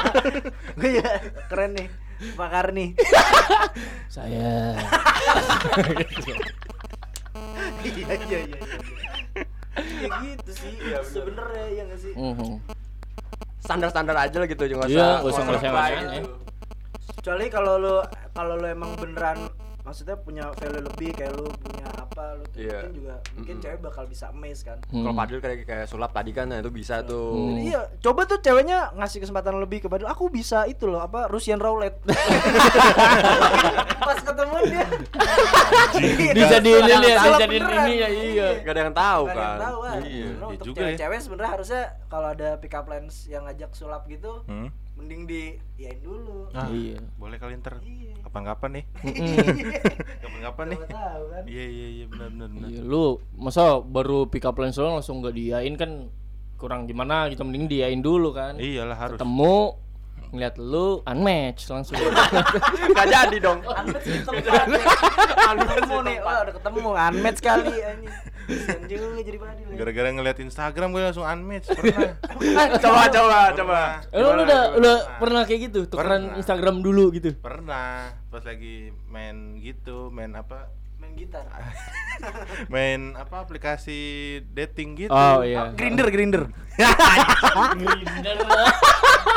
[0.77, 1.09] Gue ya
[1.47, 1.89] keren nih.
[2.33, 2.87] Pak Karni.
[4.09, 4.73] Saya
[7.87, 8.57] iya iya iya.
[9.97, 10.73] Ya gitu sih.
[11.05, 12.13] Sebenernya ya gak sih?
[12.13, 12.61] Mhm.
[13.61, 16.23] Standar-standar aja lah gitu, jangan Iya, nggak usah nggak aneh.
[16.23, 16.31] gitu.
[17.19, 17.95] Kecuali kalau lu
[18.31, 19.51] kalau lu emang beneran
[19.87, 22.75] maksudnya punya value lebih kayak lu punya apa lu tuh Iya.
[22.83, 23.63] mungkin juga mungkin Mm-mm.
[23.63, 24.79] cewek bakal bisa amazed kan.
[24.83, 25.17] Kalau Hmm.
[25.17, 27.31] Padil kayak kayak sulap tadi kan, nah itu bisa tuh.
[27.33, 27.63] Hmm.
[27.63, 30.09] Iya, coba tuh ceweknya ngasih kesempatan lebih ke Badul.
[30.09, 32.03] Aku bisa itu loh, apa Russian roulette.
[34.01, 34.87] Pas ketemu dia.
[36.33, 37.85] Dijadiin ini ya, dijadiin beneran.
[37.85, 38.49] ini ya, iya.
[38.61, 39.47] Gak ada yang tahu ada kan.
[39.49, 39.95] yang tahu kan.
[39.97, 40.03] Iya.
[40.03, 40.83] Sebenarnya Iya untuk juga ya.
[40.89, 44.69] cewek-cewek sebenarnya harusnya kalau ada pick up lines yang ngajak sulap gitu, Hmm?
[44.97, 45.43] Mending di
[45.77, 46.49] yain dulu.
[46.51, 46.99] Ah, Iya.
[47.15, 48.17] boleh kali ntar Iya.
[48.23, 49.37] kapan-kapan nih Mm-mm.
[50.25, 51.43] kapan-kapan nih kan.
[51.47, 55.21] iya iya iya benar benar benar Iya, lu masa baru pick up line solo langsung
[55.21, 56.09] gak diain kan
[56.57, 58.57] kurang gimana gitu mending diain dulu kan.
[58.57, 59.57] iyalah harus Ketemu
[60.37, 61.97] ngeliat lu unmatch langsung.
[62.97, 63.65] Gak jadi dong.
[63.65, 64.07] Unmatch
[65.65, 66.91] ketemu nih, wah udah ketemu.
[66.93, 67.75] Unmatch kali
[68.87, 69.39] juga jadi
[69.75, 72.15] gara-gara ngeliat Instagram gue langsung unmatch pernah.
[72.83, 73.81] Coba coba coba.
[74.15, 75.81] Eh, lu, lu udah udah pernah kayak gitu?
[75.91, 76.39] Tukeran.
[76.39, 77.35] Instagram dulu gitu.
[77.43, 78.15] pernah.
[78.31, 80.71] Pas lagi main gitu main apa
[81.17, 81.45] gitar.
[82.73, 83.99] main apa aplikasi
[84.57, 85.69] dating gitu Oh iya.
[85.77, 86.49] Grinder, grinder.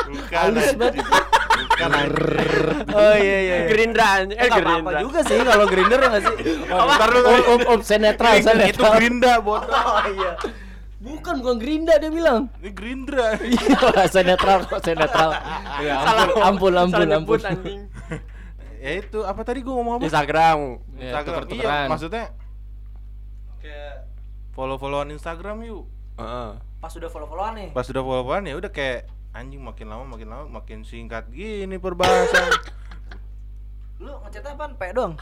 [0.07, 1.03] bukan Halus banget.
[1.03, 1.89] bukan.
[2.95, 3.55] Oh iya iya.
[3.63, 3.67] iya.
[3.67, 4.37] Gerindra anjing.
[4.39, 4.99] Eh eh Gerindra.
[5.03, 6.35] juga sih kalau grinder ya nggak sih?
[6.73, 8.91] Oh, ntar lu om, om, om, saya netral, saya itu netral.
[8.95, 10.31] Gerinda bodoh Oh iya.
[10.99, 12.51] Bukan, bukan Gerinda dia bilang.
[12.59, 15.31] ini Gerindra Iya, saya netral kok, saya netral.
[15.79, 15.95] Ya,
[16.43, 17.87] ampun, ampun, ampun, ampun.
[18.79, 20.57] Ya itu apa tadi gue ngomong apa Instagram.
[20.95, 21.85] Ya, Instagram iya tuker-tukeran.
[21.87, 22.25] maksudnya
[23.59, 23.95] kayak
[24.51, 25.83] follow-followan Instagram yuk
[26.15, 26.49] Heeh.
[26.79, 27.69] Pas udah follow-followan nih.
[27.71, 32.49] pas udah follow-followan ya udah kayak anjing makin lama makin lama makin singkat gini perbahasan
[33.99, 34.73] Lu ngechat apaan?
[34.73, 35.11] Pe doang.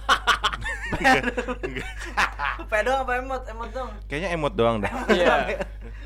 [2.70, 3.42] Pe doang apa emot?
[3.48, 3.90] Emot dong.
[4.06, 5.36] kayaknya emot doang dah Iya.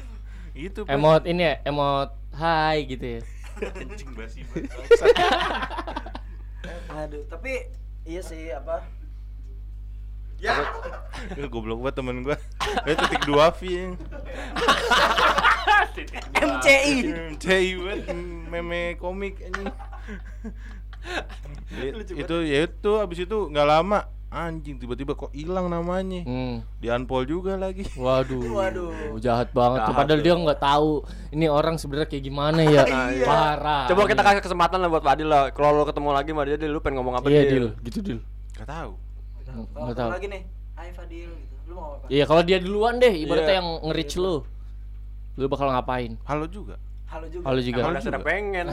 [0.55, 0.79] itu.
[0.85, 3.19] Emot ini ya, emot hai gitu ya.
[3.75, 4.71] anjing basi banget.
[6.91, 7.65] Aduh, tapi
[8.05, 8.85] iya sih apa?
[10.41, 10.57] Ya,
[11.53, 12.33] goblok banget temen gua.
[12.89, 13.93] Eh titik dua V yang.
[16.33, 16.95] MCI.
[17.37, 18.09] CI banget
[18.49, 19.69] meme komik anjing.
[21.77, 26.63] I- itu ya itu abis itu nggak lama anjing tiba-tiba kok hilang namanya Hmm.
[26.79, 28.39] di unfollow juga lagi Waduh.
[28.39, 29.19] Waduh.
[29.19, 29.83] Jahat banget.
[29.83, 30.25] Jahat Padahal tuh.
[30.25, 30.91] dia nggak tahu
[31.29, 32.83] ini orang sebenarnya kayak gimana ya.
[33.11, 33.27] Iya.
[33.27, 33.83] Parah.
[33.85, 35.51] Coba kita kasih kesempatan lah buat Fadil lah.
[35.51, 37.67] Kalau lo ketemu lagi sama dia, Dil, lu pengen ngomong apa Iya, Dil?
[37.81, 38.19] Gitu, deal.
[38.53, 38.91] nggak tahu
[39.75, 40.09] Nggak tahu.
[40.09, 40.41] lagi nih,
[40.71, 41.55] Hai Fadil gitu.
[41.67, 42.05] Lu mau apa?
[42.07, 43.59] Iya, kalau dia duluan deh, ibaratnya Iya.
[43.59, 44.35] yang nge-reach lu.
[45.33, 46.15] Lu bakal ngapain?
[46.23, 47.43] halo juga Halo juga.
[47.43, 47.79] Halo juga.
[47.85, 48.71] Udah sudah pengen.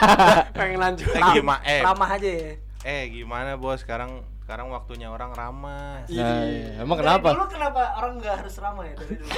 [0.58, 1.08] pengen lanjut.
[1.08, 2.50] eh gimana eh Ramah aja ya.
[2.84, 6.80] eh gimana bos sekarang sekarang waktunya orang ramah Nah, iya.
[6.80, 7.28] emang Dari kenapa?
[7.36, 9.28] Dulu kenapa orang nggak harus ramah ya dari dulu?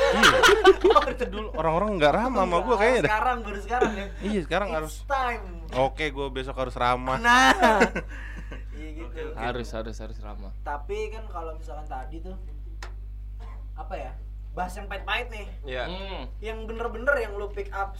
[1.10, 4.06] Itu dulu orang-orang nggak ramah sama gua kayaknya Sekarang baru sekarang ya.
[4.22, 5.44] iya sekarang It's harus time.
[5.72, 7.50] oke gua besok harus ramah Nah.
[8.70, 9.20] Iya gitu.
[9.34, 10.54] Harus, harus, harus ramah.
[10.62, 12.32] Tapi kan kalau misalkan tadi tuh
[13.74, 14.12] apa ya?
[14.50, 15.46] Bahas yang pahit-pahit nih.
[15.66, 15.84] Iya.
[15.84, 16.22] Hmm.
[16.38, 17.98] Yang bener-bener yang lu pick up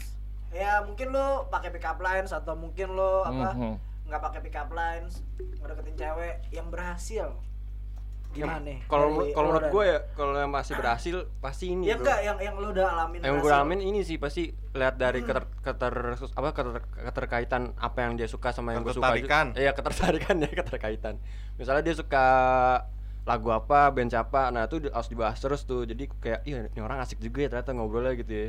[0.49, 3.75] ya mungkin lu pakai pick up lines atau mungkin lu apa Mhm.
[4.11, 7.39] Nggak pakai pick up lines ngedeketin cewek yang berhasil.
[8.31, 11.91] Gimana nih Kalau kalau menurut gue ya, kalau yang masih berhasil pasti ini.
[11.91, 12.07] ya bro.
[12.07, 15.51] enggak yang yang lu udah alamin yang gue alamin ini sih pasti lihat dari keter,
[15.67, 16.79] keter apa keter,
[17.11, 19.19] keterkaitan apa yang dia suka sama yang gue suka
[19.59, 21.19] iya ketertarikan ya keterkaitan.
[21.59, 22.27] Misalnya dia suka
[23.27, 25.83] lagu apa band siapa nah itu harus dibahas terus tuh.
[25.83, 28.47] Jadi kayak iya ini orang asik juga ya ternyata ngobrolnya gitu ya.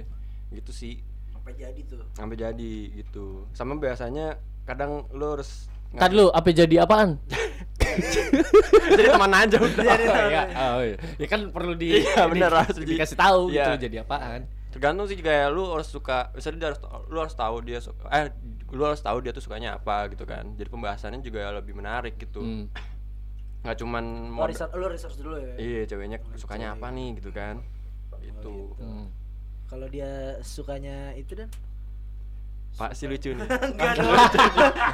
[0.53, 1.01] Gitu sih.
[1.33, 2.05] Sampai jadi tuh.
[2.13, 3.49] Sampai jadi gitu.
[3.57, 4.37] Sama biasanya
[4.71, 7.19] kadang lo harus Tadi lu apa jadi apaan?
[8.91, 10.43] jadi teman aja udah Oh, iya.
[10.71, 10.95] Oh, iya.
[11.17, 13.75] Ya kan perlu di Iya, bener, harus di- dikasih tahu Iya.
[13.75, 14.47] gitu jadi apaan.
[14.71, 18.31] tergantung sih kayak lu harus suka misalnya dia harus lu harus tahu dia suka eh
[18.69, 22.39] lu harus tahu dia tuh sukanya apa gitu kan jadi pembahasannya juga lebih menarik gitu
[22.39, 22.71] Hmm.
[23.61, 27.29] nggak cuman lu mod research lu research dulu ya iya ceweknya sukanya apa nih gitu
[27.29, 27.59] kan
[28.17, 29.11] gitu Hmm.
[29.67, 30.07] kalau dia
[30.39, 31.51] sukanya itu dan
[32.73, 33.45] Pak si lucu nih.
[33.67, 34.15] Enggak dong.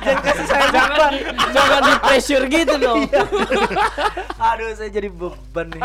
[0.01, 2.99] Jangan kasih saya jangan di, jangan di pressure gitu dong.
[3.03, 3.21] Iya.
[4.35, 5.81] Aduh, saya jadi beban nih.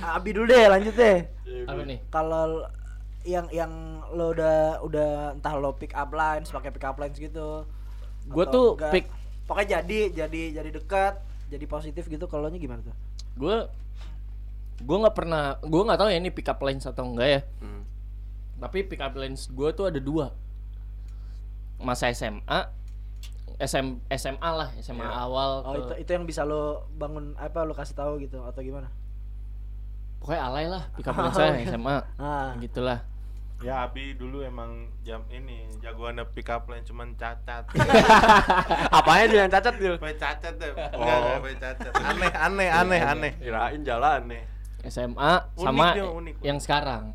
[0.00, 1.18] Abi dulu deh, lanjut deh.
[1.64, 1.98] Apa nih?
[2.08, 2.64] Kalau
[3.22, 3.72] yang yang
[4.08, 7.68] lo udah udah entah lo pick up lines, pakai pick up lines gitu.
[8.24, 8.92] Gua atau tuh enggak.
[8.92, 9.12] pick-
[9.44, 11.14] pokoknya jadi jadi jadi dekat,
[11.48, 12.96] jadi positif gitu kalau nya gimana tuh?
[13.34, 13.68] Gue
[14.78, 17.40] gue nggak pernah gue nggak tahu ya ini pick up lines atau enggak ya.
[17.58, 17.82] Hmm.
[18.58, 20.32] Tapi pick up lines gue tuh ada dua.
[21.78, 22.60] Masa SMA,
[23.56, 25.14] SM, SMA lah, SMA Iya.
[25.16, 25.50] awal.
[25.62, 26.62] Oh, ke- itu itu yang bisa lo
[26.92, 28.90] bangun apa lo kasih tahu gitu atau gimana?
[30.18, 31.66] Pokoknya alay lah pick up Oh, lines saya iya.
[31.68, 31.96] SMA.
[32.16, 32.54] Ah.
[32.56, 33.00] Gitulah.
[33.58, 34.70] Ya Abi dulu emang
[35.02, 37.66] jam ini jagoannya pick up line cuman cacat.
[38.94, 39.92] Apanya dia yang cacat dia?
[39.92, 40.70] Sampai cacat deh.
[40.92, 41.02] Oh.
[41.42, 41.90] enggak cacat.
[41.96, 43.32] Aneh, aneh, aneh, aneh.
[43.36, 44.42] Kirain jalan nih.
[44.84, 46.34] SMA Unik sama dia, unik.
[46.40, 47.10] yang sekarang.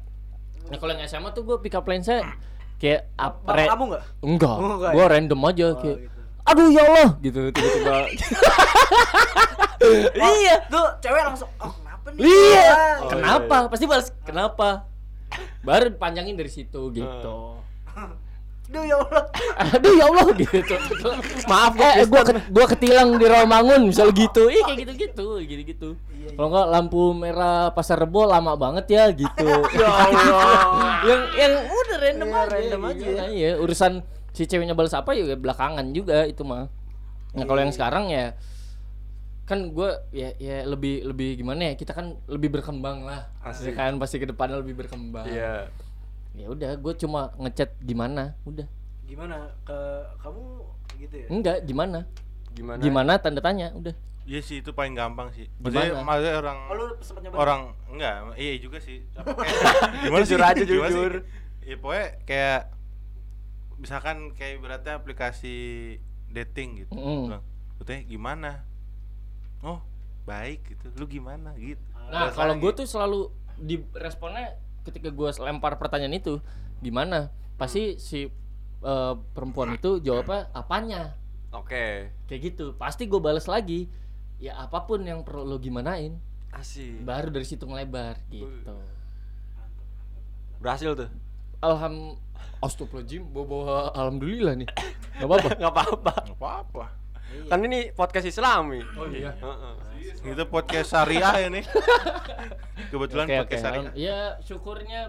[0.68, 2.28] Nah kalau yang SMA tuh gue pick up line saya
[2.84, 4.04] kayak ap- Bapak re- kamu nggak?
[4.20, 5.08] Enggak, Oh, enggak gue ya?
[5.10, 6.20] random aja Oh, kayak gitu.
[6.44, 7.96] Aduh ya Allah gitu tiba-tiba
[10.36, 12.22] Iya Tuh cewek langsung oh kenapa nih?
[12.22, 13.56] Iya Ah, Oh, Kenapa?
[13.56, 13.70] iya, iya.
[13.70, 14.70] Pasti balas kenapa
[15.62, 17.53] Baru panjangin dari situ gitu
[18.74, 19.24] Duh ya Allah.
[19.70, 20.76] Aduh ya Allah gitu
[21.46, 26.34] Maaf eh, gua ke- gua ketilang di Rawamangun misal gitu Ih kayak gitu-gitu gitu-gitu Iya,
[26.34, 31.04] Kalau enggak lampu merah pasar rebo lama banget ya gitu Ya Allah.
[31.04, 33.24] yang yang udah random Iya, aja random aja ya.
[33.30, 36.66] Iya, urusan si ceweknya balas apa ya belakangan juga itu mah.
[37.32, 37.66] Nah, kalau Iya.
[37.66, 38.26] yang sekarang ya
[39.44, 43.70] kan gue ya ya lebih lebih gimana ya kita kan lebih berkembang lah Asik.
[43.70, 45.68] ya kan pasti ke depannya lebih berkembang Iya.
[46.34, 48.66] Ya udah gue cuma ngechat gimana udah
[49.04, 49.78] Gimana ke
[50.18, 50.44] kamu
[50.98, 51.28] gitu ya?
[51.30, 52.00] enggak gimana
[52.52, 52.80] Gimana?
[52.80, 53.94] gimana tanda tanya udah
[54.24, 55.52] Iya sih itu paling gampang sih.
[55.60, 56.00] Gimana?
[56.00, 59.04] Maksudnya, maksudnya orang Oh, orang enggak, iya juga sih.
[59.20, 60.48] Apa kayak- gimana Jujur sih?
[60.48, 61.14] aja, jujur.
[61.60, 62.62] Iya pokoknya kayak
[63.76, 65.56] misalkan kayak beratnya aplikasi
[66.32, 66.96] dating gitu.
[66.96, 67.36] Mm.
[67.76, 68.52] "Betulnya gimana?
[69.60, 69.84] Oh,
[70.24, 70.88] baik gitu.
[70.96, 71.84] Lu gimana gitu.
[72.06, 76.40] nah kalau gue tuh selalu di responnya ketika gue lempar pertanyaan itu
[76.80, 78.28] gimana pasti si
[78.82, 81.16] eh, perempuan itu jawabnya apanya
[81.52, 82.12] Oke.
[82.26, 83.88] kayak gitu pasti gue balas lagi
[84.38, 86.20] ya apa pun yang perlu lo gimanain
[86.52, 87.02] Asik.
[87.02, 88.76] baru dari situ ngelebar gitu
[90.60, 91.10] Berhasil tuh.
[91.60, 92.16] alham
[92.60, 94.68] Astagfirullahaladzim bawa bawa alhamdulillah nih
[95.20, 96.14] nggak apa-apa Enggak apa-apa.
[96.24, 96.86] Nggak apa-apa.
[97.46, 98.80] Kan ini podcast Islami.
[98.96, 99.74] oh iya Heeh.
[100.24, 101.62] Itu podcast syariah ini.
[102.92, 103.82] Kebetulan oke podcast syariah.
[103.86, 105.00] Alham- ya syukurnya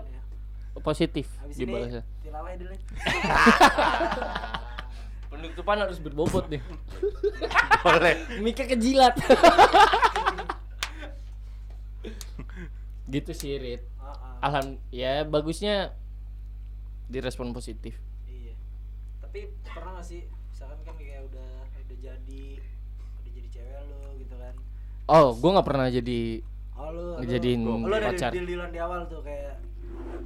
[0.76, 2.74] positif Habis ini dibalasnya tilawah ya dulu.
[5.30, 6.61] penutupan harus berbobot nih
[7.80, 8.14] Boleh.
[8.38, 9.14] Mika kejilat
[13.07, 14.35] gitu sih Rit Heeh.
[14.40, 15.92] alham ya bagusnya
[17.07, 18.52] direspon positif Iya.
[19.20, 22.44] Tapi pernah gak sih misalkan kan kayak udah udah jadi
[23.20, 24.54] udah jadi cewek lu gitu kan.
[25.06, 26.20] Oh gue nggak pernah jadi
[26.74, 28.30] Oh lu lu- Ngejadiin lu ada pacar.
[28.30, 29.56] deal-dealan di awal tuh kayak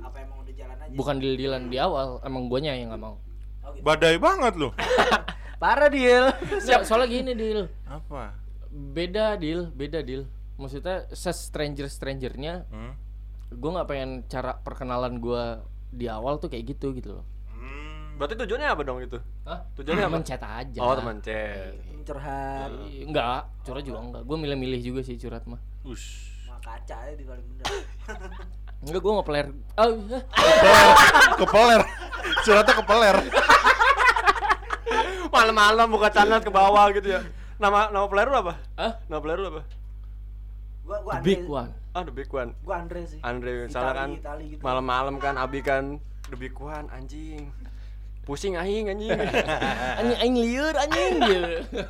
[0.01, 0.93] apa emang udah jalan aja.
[0.93, 3.17] bukan deal-dealan di awal emang guanya yang nggak mau
[3.61, 3.85] Oh, gitu.
[3.85, 4.73] Badai banget lu.
[5.61, 6.33] Parah deal.
[6.65, 8.33] so, soalnya gini deal Apa?
[8.69, 12.93] beda deal beda deal maksudnya se stranger strangernya Hmm?
[13.51, 15.43] gue nggak pengen cara perkenalan gue
[15.91, 17.25] di awal tuh kayak gitu gitu loh.
[18.19, 19.19] Berarti tujuannya apa dong itu?
[19.47, 19.63] Hah?
[19.79, 20.15] Tujuannya apa?
[20.19, 21.71] temen chat aja Oh, teman chat.
[22.03, 22.71] Curhat.
[22.91, 26.33] Iya, enggak curhat juga enggak gue milih-milih juga sih curhat mah Ush.
[26.49, 27.65] Mah kaca ya di paling bener.
[28.89, 30.19] enggak gue nggak player oh iya.
[31.37, 31.83] kepeler
[32.43, 33.17] suratnya kepeler
[35.29, 37.21] Malam-malam buka channel ke bawah gitu ya.
[37.61, 38.55] Nama nama player lu apa?
[38.81, 38.93] Hah?
[39.07, 39.63] Nama player lu apa?
[40.89, 41.29] Gua gua The Andre.
[41.29, 42.55] big one Ah, The Big One.
[42.63, 43.19] Gua Andre sih.
[43.21, 44.63] Andre misalnya kan Itali gitu.
[44.63, 45.99] malam-malam kan Abi kan
[46.31, 47.51] The Big One anjing.
[48.29, 49.09] Pusing aing anjing.
[50.05, 51.17] anjing anjing liur anjing.
[51.25, 51.85] Gitu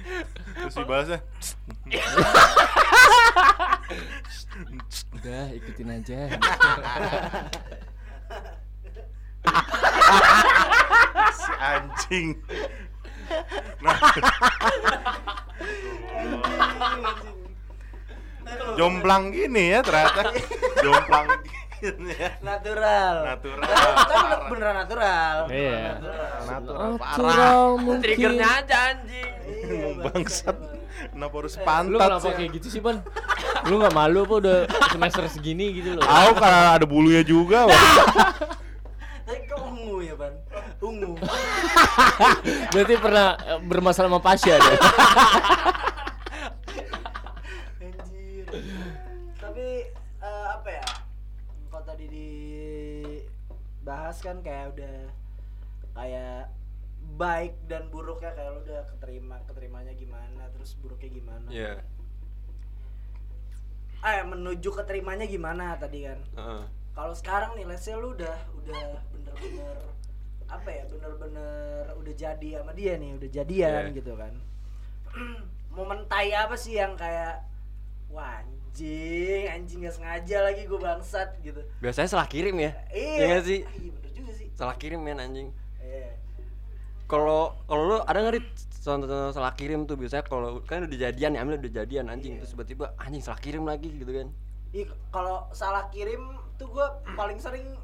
[0.56, 1.20] terus dibalasnya
[5.20, 6.20] udah ikutin aja.
[11.36, 12.28] Si anjing.
[13.84, 13.98] Nah.
[18.80, 20.32] Jomplang gini ya ternyata.
[20.84, 21.26] Jomplang.
[21.44, 23.14] gini Natural.
[23.24, 25.36] natural Tapi beneran natural.
[25.48, 25.80] Iya.
[26.44, 29.32] natural parah Natural mungkin Triggernya aja anjing.
[30.04, 30.56] bangsat
[31.00, 33.00] kenapa harus lu pantat kenapa sih kayak gitu sih ban
[33.68, 34.58] lu nggak malu apa udah
[34.92, 37.64] semester segini gitu loh tahu karena ada bulunya juga.
[39.30, 40.34] Tapi kok ungu ya, Ban?
[40.82, 41.14] Ungu.
[42.74, 44.78] berarti pernah eh, bermasalah sama Pasha deh
[54.10, 54.12] ya?
[54.12, 54.96] Dibahas kan kayak udah
[55.92, 56.42] kayak
[57.14, 61.74] baik dan buruknya kayak lu udah keterima keterimanya gimana terus buruknya gimana Iya.
[64.00, 66.62] eh menuju keterimanya gimana tadi kan Heeh.
[66.90, 69.76] kalau sekarang nih let's say lu udah udah bener-bener
[70.46, 73.96] apa ya bener-bener udah jadi sama dia nih udah jadian Iya.
[73.96, 74.34] gitu kan
[75.76, 77.44] momen tai apa sih yang kayak
[78.08, 78.40] wah
[78.70, 82.70] anjing anjing gak sengaja lagi gue bangsat gitu Biasanya salah kirim ya.
[82.94, 83.58] iya Iya nggak sih?
[83.66, 85.48] Ah, iya bener juga sih Salah kirim men anjing.
[85.82, 86.14] iya
[87.10, 88.46] Kalau kalau lu ada nggak
[88.80, 92.54] contoh salah kirim tuh biasanya kalau kan udah jadian ya, ambil udah jadian anjing terus
[92.54, 94.30] tiba-tiba anjing salah kirim lagi gitu kan.
[94.70, 97.74] Ih, kalau salah kirim tuh gue paling sering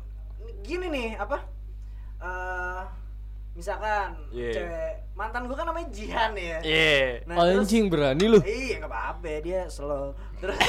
[0.62, 1.42] gini nih apa?
[2.16, 2.82] eh
[3.56, 4.52] misalkan Iya.
[4.52, 6.58] cewek mantan gue kan namanya Jihan ya.
[6.60, 7.24] Iya.
[7.24, 8.38] Nah, terus- Anjing berani lu.
[8.38, 10.12] Iya nggak apa-apa dia slow.
[10.36, 10.56] Terus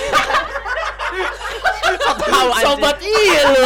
[2.17, 2.49] Tahu.
[2.57, 3.61] Sobat iya lu.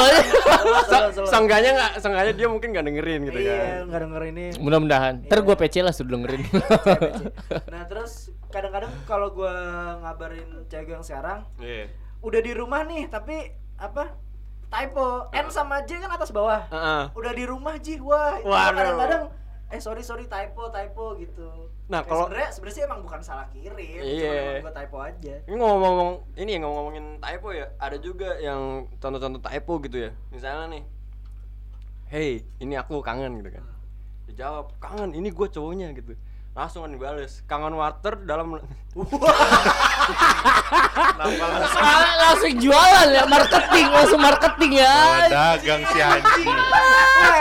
[0.84, 1.28] slow, slow.
[1.28, 3.82] Seenggaknya nggak, seenggaknya dia mungkin nggak dengerin gitu Iya kan.
[3.88, 4.46] nggak denger ini.
[4.58, 5.14] Mudah-mudahan.
[5.26, 5.46] Ntar Iya.
[5.46, 6.44] gua PC lah sudah dengerin.
[7.74, 8.12] Nah terus
[8.48, 9.54] kadang-kadang kalau gue
[10.02, 11.88] ngabarin cewek gue yang sekarang Iya.
[12.20, 13.38] udah di rumah nih tapi
[13.76, 14.12] apa
[14.72, 16.64] typo N sama J kan atas bawah.
[16.66, 17.04] Heeh.
[17.12, 18.72] udah di rumah Ji wah itu Waduh.
[18.74, 19.24] kadang-kadang
[19.68, 23.76] eh sorry sorry typo typo gitu Nah, kalau- sebenarnya sebenarnya sih emang bukan salah kirim
[23.76, 24.24] Iya.
[24.24, 28.62] cuma emang gua typo aja Ini ngomong-ngomong ini ya ngomong-ngomongin typo ya, ada juga yang
[28.96, 30.12] contoh-contoh typo gitu ya.
[30.30, 30.84] Misalnya nih,
[32.08, 33.64] hey ini aku kangen gitu kan.
[34.26, 36.16] Dijawab kangen, ini gue cowoknya gitu.
[36.62, 38.54] Langsung kan dibales, kangen water dalam
[42.22, 45.26] langsung jualan ya marketing langsung marketing ya.
[45.26, 46.54] Dagang si anjing.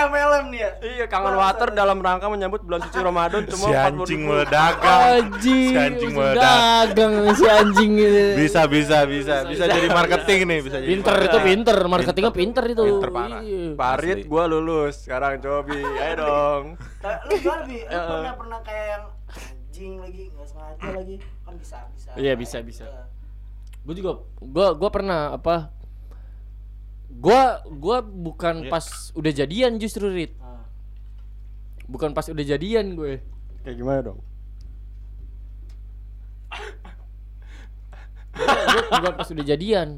[0.09, 3.85] MLM nih ya iya kangen water dalam rangka menyambut bulan suci Ramadan cuma Si 40.000.
[3.93, 5.01] anjing mulai dagang.
[5.05, 7.13] Anjing, Si anjing mulai dagang.
[7.37, 8.25] si anjing ini.
[8.41, 10.89] Bisa bisa bisa bisa jadi marketing nih, bisa jadi.
[10.91, 12.83] Pinter itu pinter, marketingnya pinter itu.
[12.89, 13.43] Pinter parah.
[13.77, 16.65] Parit gua lulus, sekarang cobi, ayo dong.
[17.01, 17.89] Lu Eh, eh.
[17.89, 22.85] pernah pernah kayak yang anjing lagi nggak sengaja lagi kan bisa bisa Iya, bisa, bisa.
[23.81, 25.73] Gue juga gua gua pernah apa?
[27.09, 28.71] Gua gua bukan Iya.
[28.71, 28.85] pas
[29.17, 30.37] udah jadian justru Rit.
[30.45, 30.61] Ah.
[31.89, 33.25] Bukan pas udah jadian gue.
[33.65, 34.21] Kayak gimana dong?
[38.37, 39.89] Gua bukan pas udah jadian.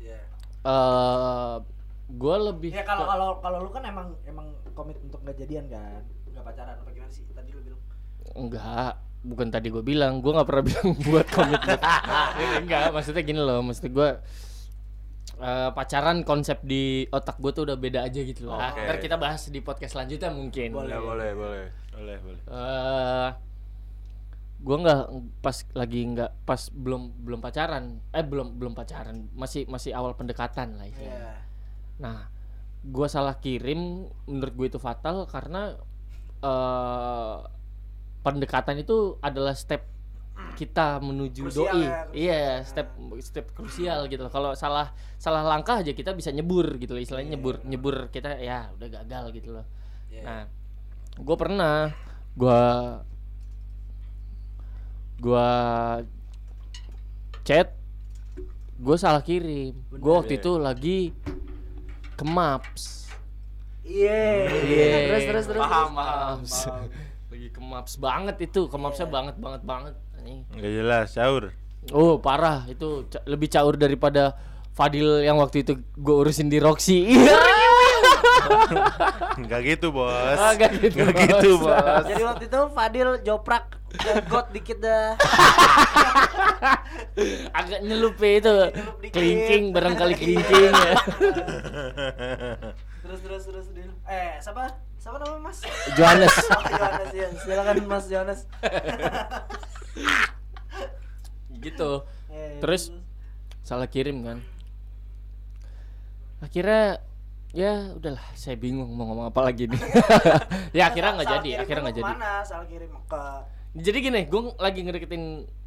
[0.00, 0.18] Iya.
[0.64, 1.56] Eh
[2.12, 6.04] gua lebih ya kalau kalau kalau lu kan emang emang komit untuk nggak jadian kan
[6.42, 7.80] nggak pacaran apa gimana sih tadi lu bilang
[8.32, 11.78] Enggak, bukan tadi gue bilang, gue nggak pernah bilang buat komitmen.
[12.64, 14.08] enggak, maksudnya gini loh, maksudnya gue
[15.42, 18.58] eh, pacaran konsep di otak gue tuh udah beda aja gitu loh.
[18.58, 18.82] Oke.
[18.82, 20.74] Ntar kita bahas di podcast selanjutnya mungkin.
[20.74, 20.96] Boleh.
[20.96, 21.64] Ya boleh, boleh.
[21.92, 22.40] Boleh boleh.
[22.48, 23.28] Eh,
[24.62, 25.02] gue nggak
[25.42, 30.78] pas lagi nggak pas belum belum pacaran, eh belum belum pacaran, masih masih awal pendekatan
[30.78, 30.88] lah.
[30.88, 31.36] Iya.
[32.00, 32.32] Nah,
[32.82, 35.78] gua salah kirim menurut gue itu fatal karena
[36.42, 37.36] eh
[38.22, 39.82] pendekatan itu adalah step
[40.52, 41.82] kita menuju Krusial doi.
[41.86, 42.00] ya.
[42.12, 42.88] Iya, step
[43.24, 44.26] step krusial gitu.
[44.28, 47.02] Kalau salah salah langkah aja kita bisa nyebur gitu loh.
[47.02, 49.66] Istilahnya nyebur nyebur kita ya udah gagal gitu loh.
[50.12, 50.22] Iya.
[50.24, 50.42] Nah,
[51.18, 51.92] gue pernah
[52.32, 52.60] gua
[55.20, 55.48] gua
[57.44, 57.76] chat
[58.82, 61.14] gue salah kirim gue waktu itu lagi
[62.18, 63.01] ke Maps
[63.82, 64.22] Iya.
[64.62, 64.88] Iya.
[65.08, 65.60] Terus terus terus.
[65.60, 65.96] Paham, terus.
[65.96, 66.38] paham.
[66.38, 66.54] Maps.
[67.28, 69.12] lagi ke Maps banget itu ke Mapsnya Iya.
[69.12, 69.94] banget banget banget.
[70.22, 71.44] Enggak jelas, caur.
[71.90, 74.38] oh parah itu ca- lebih caur daripada
[74.70, 77.34] Fadil yang waktu itu gue urusin di Roxy iya
[79.34, 80.38] Enggak gitu, Bos.
[80.38, 82.04] Ah, nggak gitu, Nggak gitu, Bos.
[82.06, 83.82] Jadi waktu itu Fadil joprak
[84.24, 85.18] got dikit dah.
[87.52, 89.12] agak nyelup ya itu Nyelup dikit.
[89.12, 90.94] kelingking barangkali kelingking ya
[93.02, 93.90] Terus terus terus Dil.
[94.12, 94.68] Eh, siapa?
[94.94, 95.58] Siapa namanya Mas?
[95.96, 97.26] Johannes Oh, Johannes ya.
[97.34, 98.40] Silakan Mas Johannes.
[101.54, 101.90] gitu
[102.28, 102.90] Eh, Terus?
[103.62, 104.38] salah kirim kan
[106.42, 106.98] akhirnya
[107.52, 109.78] ya udahlah saya bingung mau ngomong apa lagi nih
[110.76, 112.32] ya akhirnya nggak jadi akhirnya nggak jadi Ke mana?
[112.42, 113.22] Salah kirim ke
[113.78, 115.22] jadi gini gue lagi ngedeketin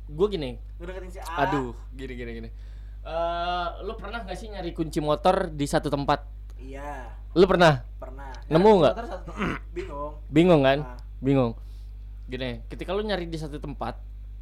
[0.06, 1.48] gue gini ngedeketin si A.
[1.48, 2.50] aduh gini gini gini
[3.06, 6.26] Eh, lu pernah nggak sih nyari kunci motor di satu tempat
[6.58, 8.32] Iya, lu pernah pernah.
[8.46, 8.94] Nemu nggak?
[9.76, 10.12] Bingung.
[10.28, 11.00] bingung kan Ah.
[11.18, 11.52] bingung
[12.26, 13.98] gini ketika lu nyari di satu tempat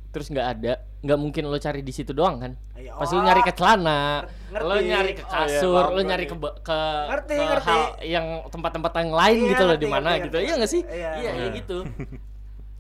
[0.10, 3.26] terus nggak ada nggak mungkin lo cari di situ doang kan Iya, pasti lu oh.
[3.26, 4.64] nyari ke celana Ngerti.
[4.64, 7.68] lo nyari ke Oh, iya, kasur lo nyari ke ke Ngerti, ke ngerti.
[7.68, 11.10] hal yang tempat-tempat yang lain Iya, gitu loh di mana gitu iya nggak sih Iya.
[11.14, 11.56] iya iya Iya.
[11.56, 11.78] gitu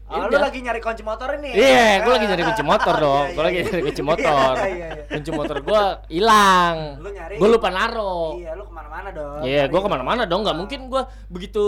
[0.03, 1.55] Oh, lu lagi nyari kunci motor ini?
[1.55, 3.25] Iya, gue lagi nyari kunci motor dong.
[3.25, 3.65] Iya, Gue iya, lagi iya.
[3.65, 4.53] nyari kunci motor.
[4.53, 5.03] Iya, iya, iya.
[5.09, 6.77] Kunci motor gue hilang.
[6.99, 7.35] Lu nyari?
[7.39, 8.17] Gue lupa naro.
[8.37, 9.41] Iya, lu ke mana-mana dong.
[9.41, 10.41] Iya, Nyari gue ke mana-mana dong.
[10.43, 11.63] Nggak mungkin gue begitu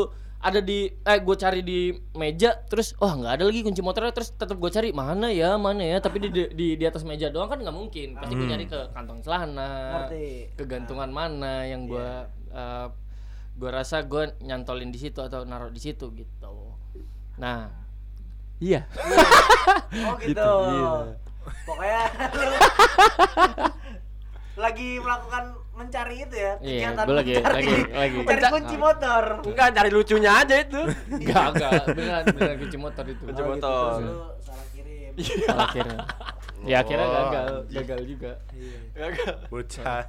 [0.46, 4.30] ada di eh gue cari di meja terus wah nggak ada lagi kunci motornya terus
[4.30, 7.58] tetap gue cari mana ya mana ya tapi di, di di atas meja doang kan
[7.58, 10.54] nggak mungkin pasti gue nyari ke kantong celana Ngerti.
[10.54, 12.10] kegantungan mana yang gue
[12.54, 12.88] eh,
[13.58, 16.78] gue rasa gue nyantolin di situ atau naruh di situ gitu
[17.42, 17.85] nah
[18.66, 18.82] iya
[20.02, 20.42] Oh gitu.
[20.66, 20.92] iya.
[21.64, 22.02] Pokoknya
[24.56, 28.16] lagi melakukan mencari itu ya Iya, kegiatan gua lagi- mencari, lagi- lagi.
[28.18, 29.24] mencari Menca- kunci motor.
[29.44, 30.82] Enggak cari lucunya aja itu.
[31.12, 33.22] Enggak, enggak, beneran, beneran kunci motor itu.
[33.22, 33.92] Kunci Oh, motor.
[33.92, 35.12] Gitu, terus lu salah kirim.
[35.44, 36.00] Salah akhirnya.
[36.66, 38.32] Ya akhirnya Oh, gagal, gagal juga.
[38.92, 39.34] Gagal.
[39.48, 40.02] bocah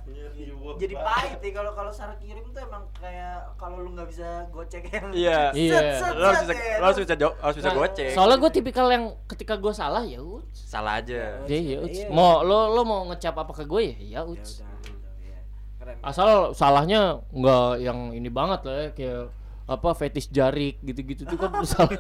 [0.77, 4.89] Jadi pahit nih kalau kalau salah kirim tuh emang kayak kalau lu nggak bisa gocek
[4.89, 5.41] yang Iya.
[5.53, 5.79] Iya.
[6.11, 6.77] Lo harus bisa ya.
[6.77, 8.11] lo harus bisa harus bisa Nah, gocek.
[8.13, 10.65] Soalnya gue tipikal yang ketika gue salah ya uts.
[10.65, 11.45] Salah aja.
[11.45, 11.99] Ya ya uts.
[11.99, 12.09] Iya.
[12.09, 14.65] Mau lo lo mau ngecap apa ke gue ya ya Ya uts.
[15.19, 15.39] iya.
[16.01, 19.23] Asal salahnya nggak yang ini banget lah ya kayak
[19.67, 21.91] apa fetish jarik gitu-gitu tuh kan salah.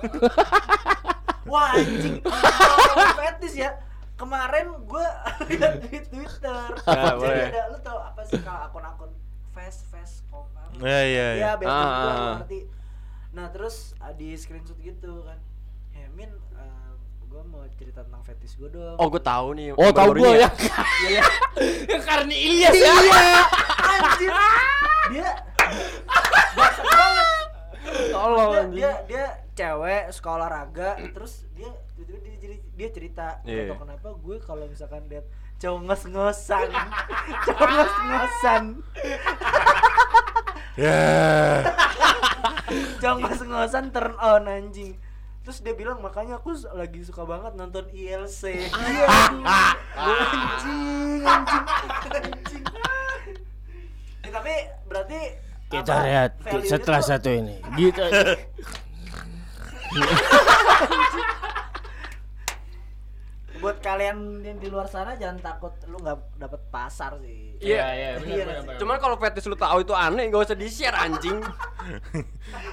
[1.46, 3.70] Wah anjing, Kalau fetis ya.
[4.16, 5.06] Kemarin gue
[5.52, 6.64] lihat di Twitter.
[6.88, 9.12] Ya, Jadi ada lu tau apa sih kalau akun-akun
[9.52, 10.44] fast fast kok
[10.76, 12.34] ya ya ya Iya, best friend Ah, ah, ah.
[12.40, 12.60] ngerti.
[13.32, 15.36] Nah, terus ah, di screenshot gitu kan.
[15.92, 16.90] Ya, Min, eh,
[17.26, 18.96] gua mau cerita tentang fetish gua dong.
[18.96, 19.72] Oh, gue tahu nih.
[19.72, 20.48] Oh, tahu gue ya.
[20.48, 21.24] Iya, iya.
[21.96, 22.92] Yang karena Ilyas ya.
[22.92, 23.42] Iya,
[23.84, 24.32] anjir.
[25.12, 25.30] Dia.
[28.12, 33.52] Tolong Dia, dia dia cewek suka olahraga, terus dia tiba-tiba dia, jadi- dia cerita, Iya.
[33.56, 35.24] "Nggak tahu kenapa gue kalau misalkan lihat
[35.56, 36.68] cowok ngos-ngosan,
[37.48, 38.64] cowok ngos-ngosan,
[40.84, 41.00] ya
[43.00, 44.92] cowok ngos-ngosan turn on anjing."
[45.40, 48.42] Terus dia bilang makanya aku lagi suka banget nonton ILC.
[48.66, 49.06] Iya.
[49.94, 51.64] anjing, anjing,
[52.12, 52.64] anjing.
[54.20, 54.54] Ya, tapi
[54.84, 55.20] berarti
[55.66, 56.30] Kita apa, lihat
[56.62, 57.62] setelah satu ini.
[57.74, 58.02] Gitu.
[63.56, 67.54] buat kalian yang di luar sana jangan takut lu nggak dapet pasar sih.
[67.62, 68.76] Iya, iya, Iya, benar.
[68.82, 71.38] Cuman kalau fetish lu tahu itu aneh, gak usah di-share anjing.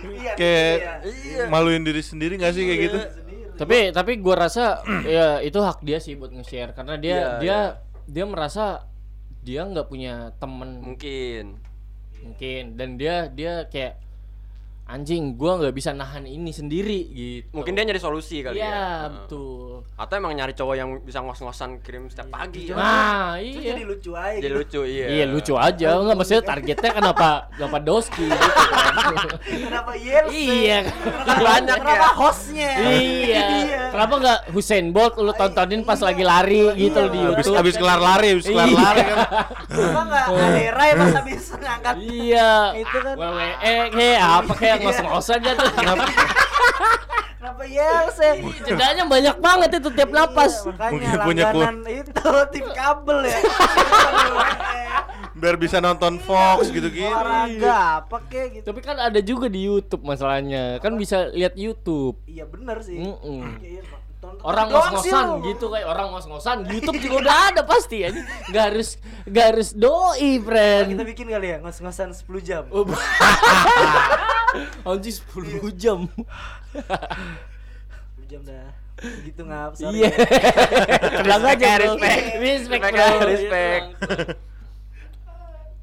[0.04, 0.34] Iya.
[0.38, 0.94] kayak iya.
[1.06, 1.44] Iya.
[1.50, 3.00] maluin diri sendiri gak sih kayak gitu
[3.54, 7.50] tapi tapi gua rasa ya itu hak dia sih buat nge-share karena dia Iya, dia
[7.50, 7.62] iya.
[8.10, 8.86] dia merasa
[9.46, 11.58] dia nggak punya temen Mungkin.
[12.24, 14.00] mungkin dan dia dia kayak
[14.94, 19.10] anjing gua nggak bisa nahan ini sendiri gitu Mungkin dia nyari solusi kali Iya, ya.
[19.10, 22.68] betul Atau emang nyari cowok yang bisa ngos-ngosan kirim setiap pagi.
[22.68, 22.76] ya.
[22.76, 24.36] nah Terus iya jadi lucu aja.
[24.36, 24.56] Jadi gitu.
[24.56, 25.06] lucu, iya.
[25.10, 29.28] iya lucu aja nggak maksudnya targetnya kenapa kenapa doski gitu kan.
[29.44, 30.30] Kenapa YLC?
[30.30, 30.78] iya
[31.24, 32.10] Kan banyak Kenapa ya.
[32.14, 32.70] hostnya?
[33.02, 33.46] iya
[33.90, 37.10] kenapa nggak Hussein Bolt lu tontonin pas lagi lari gitu Iya.
[37.10, 38.78] di habis YouTube habis kelar lari habis kelar Iya.
[38.78, 39.18] lari kan
[39.66, 41.96] Kenapa nggak ada Rai pas habis ngangkat?
[42.00, 42.52] Iya.
[42.76, 43.16] Itu kan.
[43.16, 44.92] WWE kayak apa kayak Iya.
[44.92, 45.70] ngos-ngosan aja tuh.
[45.74, 46.06] Kenapa?
[47.34, 48.20] Kenapa YLC?
[48.64, 50.54] Jedanya banyak banget itu tiap napas.
[50.60, 51.46] Iya, makanya Mungkin punya
[51.90, 52.12] itu
[52.52, 53.38] tip kabel ya.
[55.34, 58.66] biar bisa nonton Fox gitu-gitu Olahraga apa kek gitu.
[58.66, 60.80] Tapi kan ada juga di YouTube masalahnya.
[60.80, 62.16] Kan bisa lihat YouTube.
[62.24, 62.96] Iya bener sih.
[62.96, 63.84] Iya,
[64.22, 68.24] tonton- Orang sih ngos-ngosan gitu kayak orang ngos-ngosan YouTube juga udah ada pasti aja.
[68.48, 70.88] Gak harus gak harus doi, Kita friend.
[71.04, 72.64] bikin kali ya ngos-ngosan 10 jam.
[74.84, 76.00] Oh, Anjir 10 jam.
[76.72, 76.82] 10
[78.28, 78.70] jam dah.
[79.22, 79.72] Gitu ngap.
[79.74, 80.10] sorry Iya.
[80.10, 80.18] ya.
[81.18, 82.22] Tenang aja, respect.
[82.38, 83.84] Respect, Respect, respect.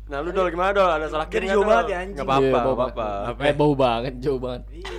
[0.06, 0.88] Nah, lu dol gimana dol?
[0.88, 2.14] Ada salah Jadi kirim jauh nggak, banget ya, anjing.
[2.16, 3.06] Nggak apa-apa, Iya, apa-apa.
[3.30, 3.44] banget.
[3.44, 4.62] Eh, bau banget, jauh banget.
[4.72, 4.90] Iya.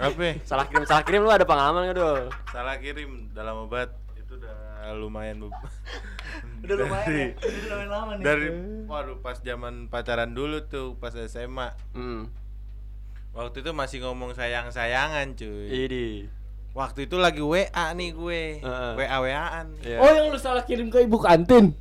[0.00, 0.32] apa ya?
[0.44, 2.20] Salah kirim, salah kirim lu ada pengalaman nggak dol?
[2.48, 4.54] salah kirim dalam obat itu udah
[4.94, 5.50] lumayan bu
[6.64, 7.28] Udah lumayan ya.
[7.34, 8.22] Dari- Udah lumayan lama nih.
[8.24, 8.46] dari
[8.84, 12.30] waduh pas zaman pacaran dulu tuh pas SMA Hmm.
[13.30, 16.06] Waktu itu masih ngomong sayang sayangan cuy Ini.
[16.72, 18.92] waktu itu lagi WA nih gue Heeh.
[18.94, 19.96] WA WAan Iya.
[19.96, 21.74] Oh, yang lu salah kirim ke ibu kantin.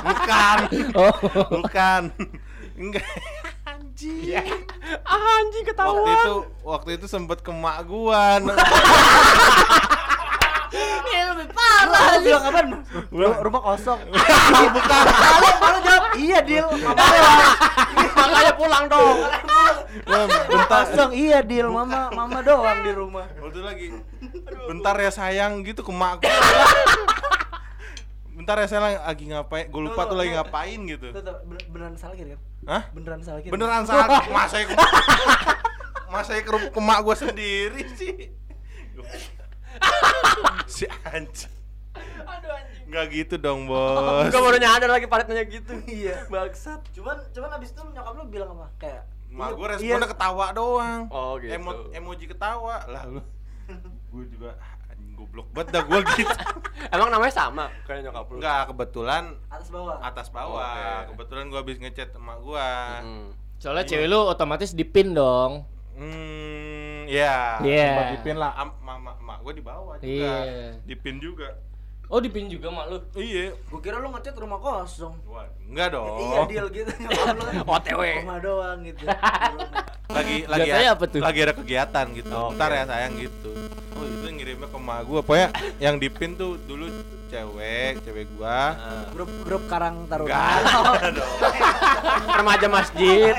[0.00, 0.58] bukan
[0.98, 1.14] Oh.
[1.54, 2.02] bukan
[2.80, 3.06] enggak
[3.64, 4.44] anjing
[5.00, 6.16] Ah, anjing waktu ketahuan.
[6.18, 8.40] itu waktu itu sempet ke mak gua
[10.74, 12.18] Ini lebih parah.
[12.18, 12.82] Lu bilang?
[13.06, 14.00] Ru- Rumah kosong.
[14.10, 15.04] Bukan.
[15.06, 16.10] Malu, malu jawab.
[16.18, 16.74] Iya, doang.
[18.10, 19.16] Makanya pulang dong.
[20.50, 21.10] Bentar kosong.
[21.12, 21.68] Iya, Dil.
[21.68, 23.26] Mama mama doang di rumah.
[23.36, 23.86] waktu itu lagi
[24.64, 26.20] bentar ya sayang gitu ke mak
[28.34, 31.20] bentar ya sayang lagi ngapain gue lupa tuh lagi ngapain gitu Tuh,
[31.68, 32.36] beneran salah kan?
[32.64, 32.82] Hah?
[32.90, 33.50] Beneran salah kiri.
[33.52, 34.74] beneran salah masa ya ke
[36.06, 38.14] masa ya ke, rum- ke mak gue sendiri sih
[40.66, 41.52] si anjing
[42.84, 45.72] nggak gitu dong bos Gua baru nyadar lagi paletnya gitu.
[45.84, 46.24] Iya.
[46.28, 46.78] Bangsat.
[46.92, 48.66] Cuman cuman abis itu nyokap lu bilang apa?
[48.78, 49.02] Kayak
[49.34, 50.12] Mak Iya, gue responnya iya.
[50.14, 51.00] ketawa doang.
[51.10, 51.50] Oh, gitu.
[51.50, 53.20] Emo- emoji ketawa lah lu.
[54.14, 54.54] gue juga
[54.86, 56.34] anjing goblok banget dah gue gitu.
[56.88, 58.36] Emang namanya sama kayak nyokap lu?
[58.38, 60.70] Enggak, kebetulan atas bawah atas bawah.
[60.70, 61.10] Oke.
[61.10, 63.02] Kebetulan gue habis ngechat emak gua.
[63.02, 63.28] Hmm.
[63.58, 65.66] Soalnya cewek lu otomatis dipin dong.
[65.94, 67.58] Hmm, ya.
[67.58, 67.86] Iya.
[67.86, 68.52] Sempat dipin lah.
[68.54, 70.06] Am, mama, mak gue di bawah juga.
[70.06, 70.36] Iya.
[70.84, 71.58] Dipin juga.
[72.06, 72.98] Oh, dipin juga mak lu.
[73.14, 73.56] Iya.
[73.56, 76.14] gue kira lu ngechat rumah kosong Wah, enggak dong.
[76.20, 78.00] iya deal gitu lu kan OTW.
[78.20, 79.02] rumah doang gitu
[80.06, 81.18] lagi lagi Jatuhnya apa tuh?
[81.18, 82.28] lagi ada kegiatan gitu.
[82.30, 83.50] Oh, Ntar ya sayang gitu.
[83.90, 85.20] Oh, itu ngirimnya ke emak gua.
[85.20, 85.48] Pokoknya
[85.80, 86.86] yang dipin tuh dulu
[87.26, 88.76] cewek, cewek gua.
[88.76, 90.54] Nah, grup grup Karang Taruna Enggak
[90.92, 91.34] ada dong.
[92.30, 93.32] remaja masjid.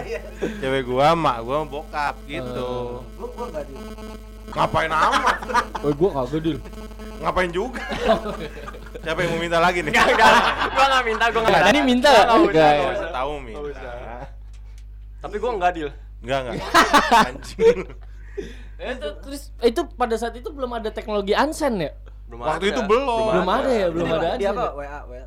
[0.59, 3.05] Cewek gua, emak gua bokap gitu.
[3.13, 5.37] gua gua enggak deal Ngapain amat?
[5.83, 6.57] Oh, gua kagak dul.
[7.19, 7.83] Ngapain juga?
[8.97, 9.91] Siapa yang mau minta lagi nih?
[9.91, 10.33] Enggak, enggak.
[10.71, 11.61] Gua enggak minta, gua enggak.
[11.61, 12.09] Tadi minta.
[12.09, 12.71] Enggak, enggak usah, Enggak.
[12.71, 13.09] enggak usah.
[13.11, 13.91] Tahu minta.
[15.19, 15.89] Tapi gua enggak deal.
[16.23, 16.55] Enggak enggak.
[17.27, 17.79] Anjing.
[18.75, 21.91] Eh, Itu terus itu pada saat itu belum ada teknologi Ansen ya?
[22.25, 22.73] Belum Waktu ada.
[22.73, 23.27] itu belum.
[23.31, 24.71] Belum ada ya, belum ada dia apa ya?
[24.73, 25.23] WA WA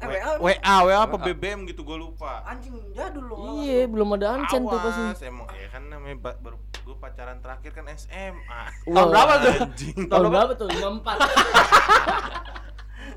[0.00, 2.40] eh WA, WA WA, WA apa BBM gitu gua lupa.
[2.42, 5.28] anjing jadul lu Iya, belum ada Ansen tuh Awas, pasti.
[5.28, 6.56] emang ya kan namanya ba- baru
[6.90, 8.62] gue pacaran terakhir kan SMA.
[8.82, 9.62] Tahun berapa tuh?
[9.62, 10.10] Anjing.
[10.10, 10.66] Tahun berapa tuh?
[10.66, 11.22] 54.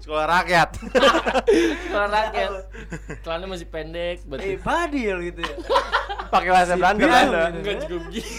[0.05, 0.69] Sekolah rakyat.
[1.89, 2.49] Sekolah rakyat.
[3.26, 4.61] Celananya masih pendek, eh berarti.
[4.61, 5.57] badil gitu ya
[6.30, 7.34] Pakai bahasa Belanda gitu.
[7.34, 8.30] Enggak juga begitu.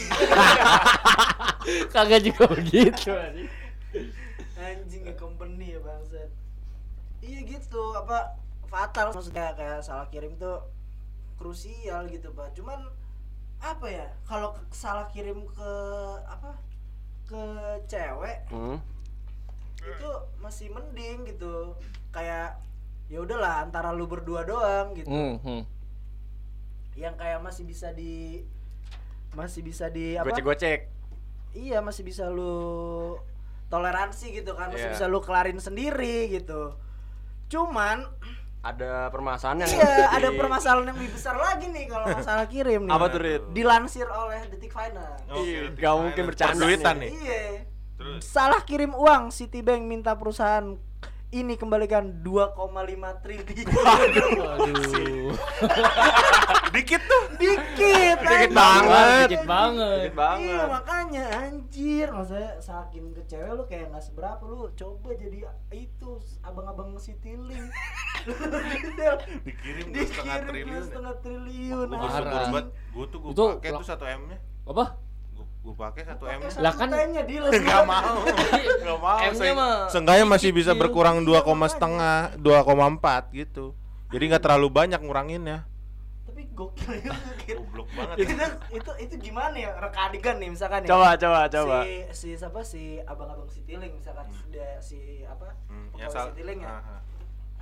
[1.91, 3.11] Kagak juga begitu.
[3.11, 3.51] anjing.
[4.55, 6.31] anjing ya company ya bangsat
[7.21, 8.33] iya gitu apa
[8.71, 10.65] fatal maksudnya kayak salah kirim tuh
[11.37, 12.89] krusial gitu pak cuman
[13.59, 15.71] apa ya kalau salah kirim ke
[16.25, 16.51] apa
[17.25, 17.43] ke
[17.87, 18.79] cewek Hmm.
[19.81, 21.77] itu masih mending gitu
[22.11, 22.57] kayak
[23.05, 25.63] ya udahlah antara lu berdua doang gitu Hmm, hmm.
[26.95, 28.45] yang kayak masih bisa di
[29.33, 30.87] masih bisa di apa Gocek-gocek.
[31.53, 33.19] iya masih bisa lu
[33.67, 34.95] toleransi gitu kan masih Iya.
[34.95, 36.77] bisa lu kelarin sendiri gitu
[37.47, 38.07] cuman
[38.65, 42.93] Ada permasalahan yang iya ada permasalahan yang lebih besar lagi nih kalau masalah kirim nih
[42.93, 43.43] Apa tuh, Rit?
[43.53, 46.81] dilansir oleh detik final Iya, Oke, nggak mungkin bercanda nih.
[46.97, 47.11] nih.
[47.15, 47.43] iya
[47.95, 50.75] Terus salah kirim uang Citibank minta perusahaan
[51.35, 52.55] ini kembalikan 2,5
[53.19, 55.35] triliun Aduh.
[56.71, 57.23] dikit tuh.
[57.35, 59.27] dikit Dikit banget.
[59.29, 59.99] Dikit banget.
[60.01, 60.47] Dikit banget.
[60.47, 65.39] Iya makanya anjir Maksudnya saking ke cewek lu kayak gak seberapa Lu coba jadi
[65.71, 66.11] itu
[66.41, 67.67] Abang-abang Citylink
[69.47, 70.83] Dikirim dua Dikirim setengah triliun.
[70.87, 72.65] setengah triliun Gue banget.
[72.95, 74.39] Tuh gue pakai tuh satu m nya.
[74.65, 74.85] Apa?
[75.65, 76.49] Gue pakai satu m nya.
[76.61, 78.21] Lah kan- Tanya dia Gak mau.
[78.79, 79.17] Gak mau.
[79.19, 80.81] M-nya Seng- mah Seenggaknya masih bisa kecil.
[80.85, 83.73] berkurang dua koma setengah, dua koma empat gitu.
[84.07, 85.65] Jadi nggak terlalu banyak nguranginnya.
[86.25, 86.99] Tapi gokil
[87.41, 88.17] gitu Goblok banget.
[88.21, 88.35] itu,
[88.73, 91.79] itu, itu gimana ya reka adegan nih misalkan ya Coba, coba, coba.
[91.81, 96.61] si si siapa si abang-abang Citylink misalkan dia si apa Hmm, pegawai yang sal- Citylink
[96.61, 96.97] ya Aha.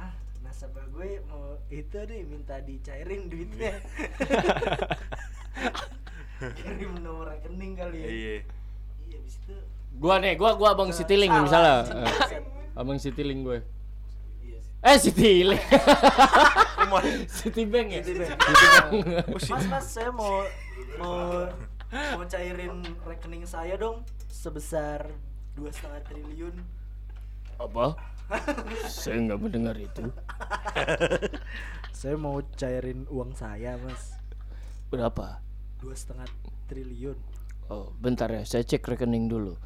[0.00, 3.76] ah nasabah gue mau itu nih minta dicairin duitnya
[6.52, 8.36] kirim nomor rekening kali ya Iya.
[9.04, 9.54] iya abis itu
[9.92, 11.76] Gua nih, gua gua Abang Citylink Salah, misalnya.
[12.32, 12.42] Eh,
[12.74, 13.58] Abang Citylink gue.
[14.40, 15.62] iya sih Eh Citylink.
[16.74, 18.00] Cuma- Citibank ya?
[18.00, 18.40] Citibank.
[19.28, 19.52] Oh, sih.
[19.52, 20.42] mas mas saya mau
[20.96, 21.44] mau
[21.92, 22.72] mau cairin
[23.02, 25.12] rekening saya dong sebesar
[25.52, 26.56] dua setengah triliun
[27.58, 27.92] Apa?
[28.88, 30.08] Saya nggak mendengar itu.
[31.92, 34.16] saya mau cairin uang saya mas
[34.88, 35.38] Berapa?
[35.82, 36.30] Dua setengah
[36.70, 37.18] triliun
[37.70, 39.56] Oh, bentar ya, saya cek rekening dulu.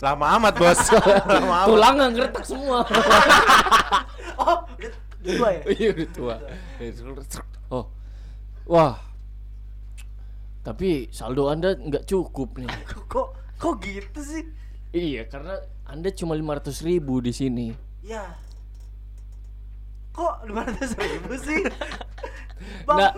[0.00, 0.80] Lama amat bos.
[1.28, 1.68] Lama amat.
[1.68, 2.78] Tulang nggak ngeretak semua.
[4.40, 4.58] oh
[5.20, 6.36] dua ya Iya udah tua.
[7.68, 7.84] Oh,
[8.64, 8.96] wah.
[10.64, 12.70] Tapi saldo anda nggak cukup nih.
[13.12, 14.44] kok kok gitu sih
[14.94, 17.66] Iya, karena anda cuma 500 ribu di sini.
[18.00, 18.24] ya
[20.14, 21.62] kok lima ratus ribu sih
[22.86, 23.12] Nggak.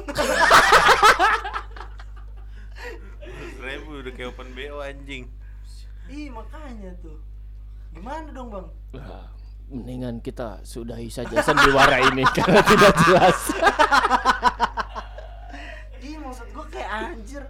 [3.58, 5.26] Ribu udah kayak open BO anjing.
[6.06, 7.18] ih makanya tuh
[7.90, 9.26] gimana dong bang Lah,
[9.66, 13.38] mendingan kita sudahi saja sandiwara ini karena tidak jelas.
[15.98, 17.42] ih maksud gue kayak anjir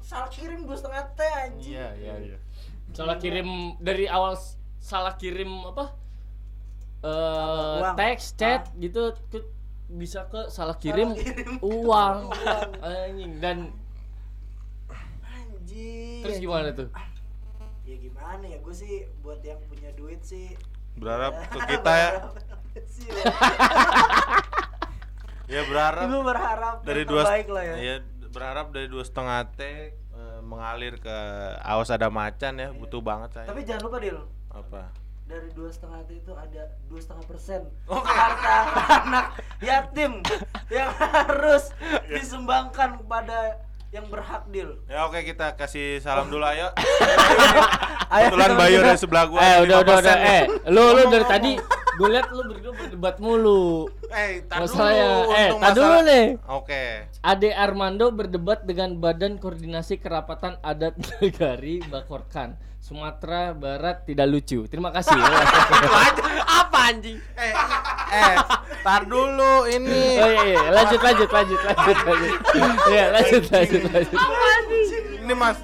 [0.00, 2.36] salah kirim dua setengah t anjir iya, iya.
[2.90, 3.48] Salah kirim
[3.78, 4.34] dari awal
[4.76, 5.94] salah kirim apa?
[7.00, 7.96] Eh Uang.
[7.96, 8.76] teks, chat Ah.
[8.76, 9.48] gitu ke-
[9.90, 12.28] bisa ke salah kirim, kirim uang.
[12.30, 12.70] uang.
[12.78, 13.58] Anjing dan
[15.20, 16.88] anjir terus gimana tuh?
[17.82, 20.54] ya gimana ya gue sih buat yang punya duit sih
[20.92, 22.10] Berharap ke kita ya.
[25.46, 27.74] Ya berharap Gue berharap dari dua terbaik lah ya.
[27.76, 27.94] Iya,
[28.28, 29.90] berharap dari dua setengah T eh,
[30.40, 31.16] mengalir ke
[31.58, 33.46] awas ada macan ya, butuh banget saya.
[33.48, 34.82] Tapi jangan lupa Dil, apa?
[35.30, 38.10] Dari dua setengah itu ada dua setengah persen Oke.
[38.10, 38.56] harta
[39.06, 39.26] anak
[39.62, 40.18] yatim
[40.66, 41.70] yang harus
[42.10, 44.78] disumbangkan kepada yang berhak Dil.
[44.86, 46.70] Ya oke kita kasih salam dulu ayo.
[48.10, 49.38] Ayo, Kebetulan Bayu dari sebelah gua.
[49.38, 51.52] Eh udah udah 5% udah eh lu lu dari tadi
[52.00, 53.86] gue liat lu berdua berdebat mulu.
[54.10, 54.66] Eh, tar dulu.
[54.66, 56.26] Masalahnya eh tar dulu nih.
[56.50, 56.82] Oke.
[57.22, 62.69] Ade Armando berdebat dengan Badan Koordinasi Kerapatan Adat Negari Bakorkan.
[62.90, 64.66] Sumatera Barat tidak lucu.
[64.66, 65.14] Terima kasih.
[66.58, 67.22] Apa anjing?
[67.38, 67.54] Eh,
[68.10, 68.34] eh,
[68.82, 70.18] tar dulu ini.
[70.18, 70.62] Oh iya, iya.
[70.74, 72.34] lanjut lanjut lanjut lanjut lanjut.
[72.90, 74.18] Iya lanjut lanjut lanjut.
[75.22, 75.58] Ini mas,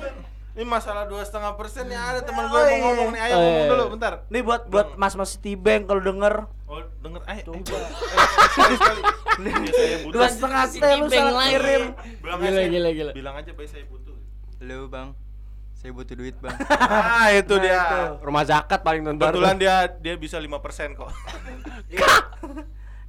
[0.55, 2.79] ini masalah dua setengah persen ya ada teman gue Oh, mau iya.
[2.87, 3.21] ngomong nih.
[3.21, 3.71] Ayo Oh, ngomong iya.
[3.75, 4.13] dulu bentar.
[4.31, 7.43] Nih buat buat mas-mas Citibank kalau denger Oh denger, ayo.
[7.51, 7.63] Eh.
[9.37, 10.15] Iya, saya butuh.
[10.15, 11.83] dua setengah T lu salah kirim.
[12.23, 13.13] Bilang Gila, aja, gila, gila.
[13.13, 14.15] Bilang aja baik saya butuh.
[14.57, 15.09] Halo bang,
[15.87, 16.51] saya butuh duit bang.
[16.83, 17.79] Ah itu Nah, dia.
[17.79, 17.99] itu.
[18.27, 19.23] Rumah zakat paling nonton.
[19.23, 20.51] Kebetulan dia dia bisa 5%
[20.99, 21.07] kok.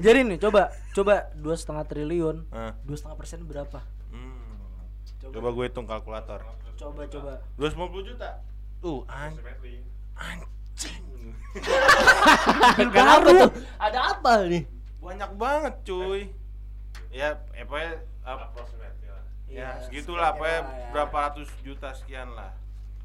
[0.05, 2.45] Jadi nih coba coba dua setengah triliun
[2.85, 3.81] dua setengah persen berapa?
[4.13, 5.33] hmm.
[5.33, 6.45] Coba gue hitung kalkulator.
[6.77, 7.41] Coba coba.
[7.57, 8.45] 250 juta.
[8.85, 9.33] Uh, an
[10.13, 11.33] anjing.
[12.93, 13.49] Kenapa tuh?
[13.81, 14.69] Ada apa nih?
[15.01, 16.29] Banyak banget, cuy.
[17.09, 17.91] Ya, apa ya?
[18.21, 18.33] Ya,
[19.47, 20.61] Iya, segitulah, apa ya, ya.
[20.91, 22.51] berapa ratus juta sekian lah.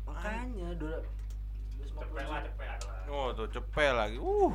[0.06, 0.96] Makanya dua
[3.12, 4.16] Oh, tuh cepet lagi.
[4.16, 4.52] Uh.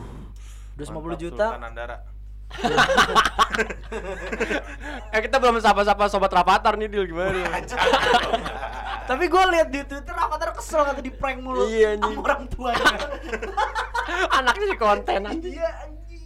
[0.77, 1.97] 250 mantap, juta Sultan Andara.
[5.11, 7.43] eh kita belum sapa-sapa sobat rapatar nih Dil gimana?
[9.09, 12.95] Tapi gue lihat di Twitter Avatar kesel kata di prank mulu Iya, sama orang tuanya.
[14.39, 15.53] Anaknya si konten anjing.
[15.59, 16.23] Iya anjing.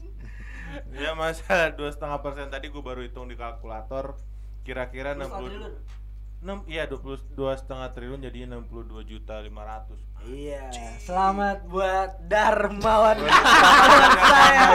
[0.93, 4.17] Ya masa dua setengah persen tadi gue baru hitung di kalkulator
[4.61, 5.73] kira-kira Dua 60 triliun.
[6.41, 8.65] Enam iya dua puluh dua setengah triliun jadi 62
[9.05, 10.69] juta 500 Iya,
[11.01, 14.69] selamat buat Darmawan kawan saya.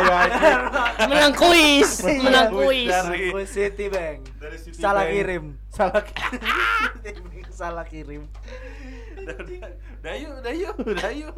[1.07, 2.19] Menang kuis, Iya.
[2.19, 2.91] menang kuis.
[2.91, 4.19] Dari- Dari Citibank.
[4.43, 4.83] Dari Citibank.
[4.83, 6.43] Salah kirim, salah kirim.
[7.63, 8.23] salah kirim.
[10.03, 11.31] Dayu, dayu, dayu.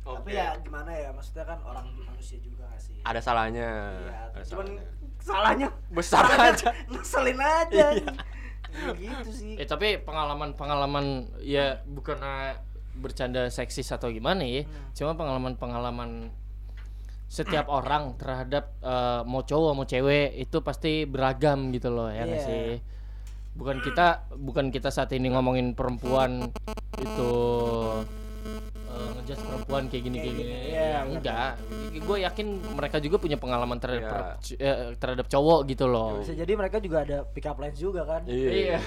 [0.00, 2.96] Tapi ya gimana ya, maksudnya kan orang manusia juga gak sih?
[3.04, 3.68] Ada salahnya.
[4.00, 4.84] Iya, Ada cuman salahnya.
[5.20, 6.68] salahnya Besar salahnya aja.
[6.88, 7.84] Ngeselin aja.
[7.92, 8.16] anjing.
[8.76, 9.54] Ya gitu sih.
[9.56, 12.60] Eh tapi pengalaman-pengalaman ya bukan ah,
[12.96, 14.64] bercanda seksis atau gimana ya.
[14.92, 16.28] Cuma pengalaman-pengalaman
[17.26, 22.38] setiap orang terhadap eh, mau cowok mau cewek itu pasti beragam gitu loh ya Iya.
[22.40, 22.66] sih.
[23.56, 26.52] Bukan kita bukan kita saat ini ngomongin perempuan
[27.00, 27.32] itu
[28.86, 30.52] eh, ngejudge perempuan kayak gini kayak gini.
[30.66, 31.50] Iya, Ya, enggak.
[31.98, 34.72] Gue yakin mereka juga punya pengalaman terhadap Iya.
[34.72, 36.20] eh, terhadap cowok gitu loh.
[36.20, 38.22] Bisa jadi mereka juga ada pick up lines juga kan.
[38.24, 38.78] Iya.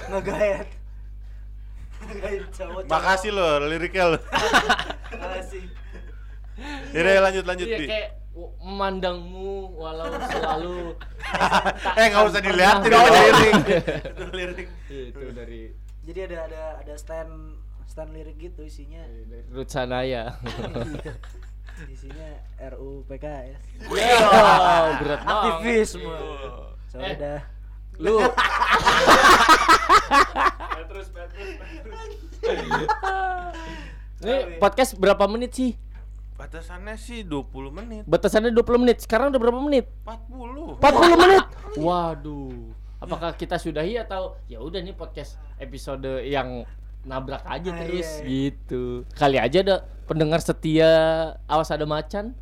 [2.50, 2.88] Cowok.
[2.88, 4.18] Makasih lo liriknya lo.
[5.12, 5.62] Makasih.
[6.92, 8.08] Yaudah lanjut lanjut Iya kayak
[8.60, 10.92] memandangmu walau selalu
[11.98, 13.04] Eh nggak usah dilihatin usah.
[13.10, 13.54] lirik.
[14.06, 14.68] Itu lirik.
[14.88, 15.60] itu dari
[16.00, 19.02] Jadi ada ada ada stand stand lirik gitu isinya.
[19.50, 20.38] Ruth Sanaya.
[21.90, 22.28] Isinya
[22.70, 23.56] RU PKS.
[23.88, 25.48] Wow, berat banget.
[25.48, 26.12] Aktivisme.
[26.86, 27.16] So Eh.
[27.16, 27.40] udah.
[27.96, 28.20] Lu
[34.20, 35.72] Ini podcast berapa menit sih?
[36.36, 38.02] Batasannya sih 20 menit.
[38.04, 38.96] Batasannya 20 menit.
[39.04, 39.88] Sekarang udah berapa menit?
[40.04, 40.80] 40.
[40.80, 41.44] 40 menit.
[41.76, 42.72] Waduh.
[43.00, 46.68] Apakah kita sudahi atau ya udah nih podcast episode yang
[47.04, 48.28] nabrak aja Ah, terus iya, iya.
[48.28, 48.82] gitu.
[49.16, 50.92] Kali aja ada pendengar setia
[51.48, 52.36] awas ada macan.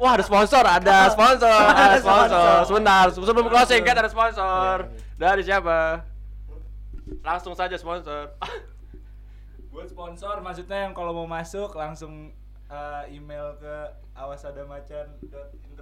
[0.00, 2.56] Wah ada sponsor, ada sponsor, ada sponsor.
[2.64, 4.88] Sebentar, sebelum closing kan ada sponsor.
[5.20, 6.08] Dari siapa?
[7.20, 8.32] Langsung saja sponsor.
[9.70, 12.34] buat sponsor maksudnya yang kalau mau masuk langsung
[12.66, 13.74] eh, email ke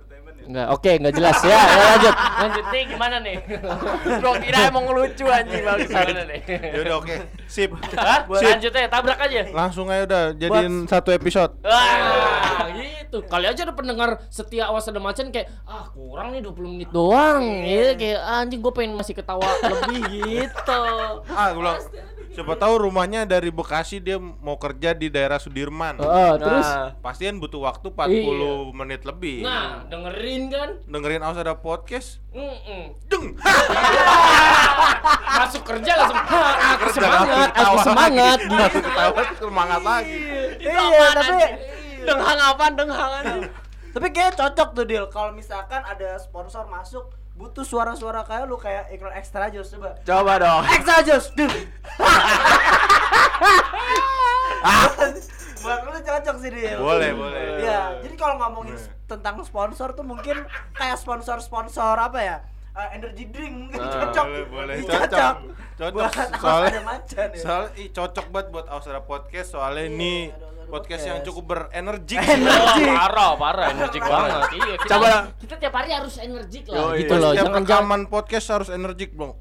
[0.09, 1.61] awasadamacan.entertainment ya Enggak, oke, enggak jelas ya.
[1.61, 2.15] ya lanjut.
[2.17, 3.37] Lanjut nih gimana nih?
[4.23, 5.79] Gua kira emang lucu anjing bang.
[5.85, 6.41] gimana nih?
[6.49, 7.15] Ya udah oke.
[7.45, 7.71] Sip.
[7.93, 8.21] Hah?
[8.25, 8.49] Sip.
[8.57, 9.41] Lanjut aja, tabrak aja.
[9.53, 11.53] Langsung aja udah jadiin satu episode.
[11.61, 13.19] Wah, gitu.
[13.29, 17.45] Kali aja ada pendengar setia awas ada macan kayak ah kurang nih 20 menit doang.
[17.45, 20.83] Iya, kayak anjing gue pengen masih ketawa lebih gitu.
[21.29, 21.81] Ah, gue bilang
[22.31, 25.99] siapa tahu rumahnya dari Bekasi dia mau kerja di daerah Sudirman.
[26.37, 28.53] Terus Nah, Pastiin butuh waktu 40 Iya.
[28.73, 29.43] menit lebih.
[29.43, 30.69] nah, dengerin kan?
[30.85, 32.23] Dengerin Aus ada podcast.
[32.31, 32.95] Mm-mm.
[33.05, 33.35] Deng.
[35.39, 38.55] Masuk kerja langsung "Hah, aku Kerja semangat, aku ketawa semangat lagi.
[38.55, 40.17] Langsung ketawa semangat lagi.
[40.59, 41.37] Iya, tapi
[42.01, 43.25] denghang apa denghang.
[43.89, 47.09] Tapi kayak cocok tuh deal kalau misalkan ada sponsor masuk
[47.39, 49.95] butuh suara-suara kayak lu kayak iklan ekstra jos coba.
[50.03, 50.63] Coba dong.
[50.67, 51.31] Ekstra jos.
[55.59, 56.79] Buat lu cocok sih deal.
[56.79, 57.43] Boleh, boleh.
[57.61, 62.37] Iya, jadi kalau ngomongin tentang sponsor tuh mungkin kayak sponsor-sponsor apa ya?
[62.73, 64.27] Eh, energy drink mungkin Ah, cocok.
[64.49, 65.03] boleh, Cocok.
[65.11, 65.35] cocok.
[65.91, 67.57] Buat Soalnya- ada macan ya.
[67.93, 72.21] Cocok banget buat Austra Podcast soalnya Iya, ini Austra podcast yang cukup berenergik.
[72.79, 74.43] Oh, parah, parah, energik banget.
[74.55, 75.09] Iya, kita, Coba.
[75.37, 77.01] kita tiap hari harus energik lah, Yoi.
[77.03, 77.31] gitu loh.
[77.33, 77.81] Setiap Jangan jangan.
[77.83, 79.33] rekaman podcast harus energik, Bang.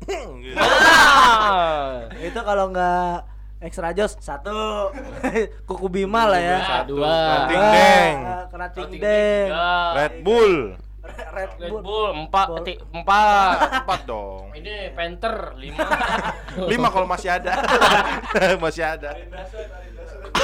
[0.41, 0.57] Gitu.
[0.57, 2.07] Ah.
[2.17, 3.13] Itu kalau nggak
[3.57, 4.93] ekstra jos satu
[5.67, 6.57] kuku bima lah ya.
[6.57, 6.86] Dua, Dua.
[6.86, 7.13] dua.
[7.17, 8.15] Kerating deng.
[8.47, 9.47] Kerating deng.
[9.93, 10.53] Red Bull.
[11.07, 11.82] Red Red Bull.
[11.82, 12.65] Bull empat, Bull.
[12.93, 13.55] empat.
[13.82, 14.51] Empat dong.
[14.53, 15.86] Ini Panther lima.
[16.71, 17.53] Lima kalau masih ada.
[18.59, 19.11] masih ada.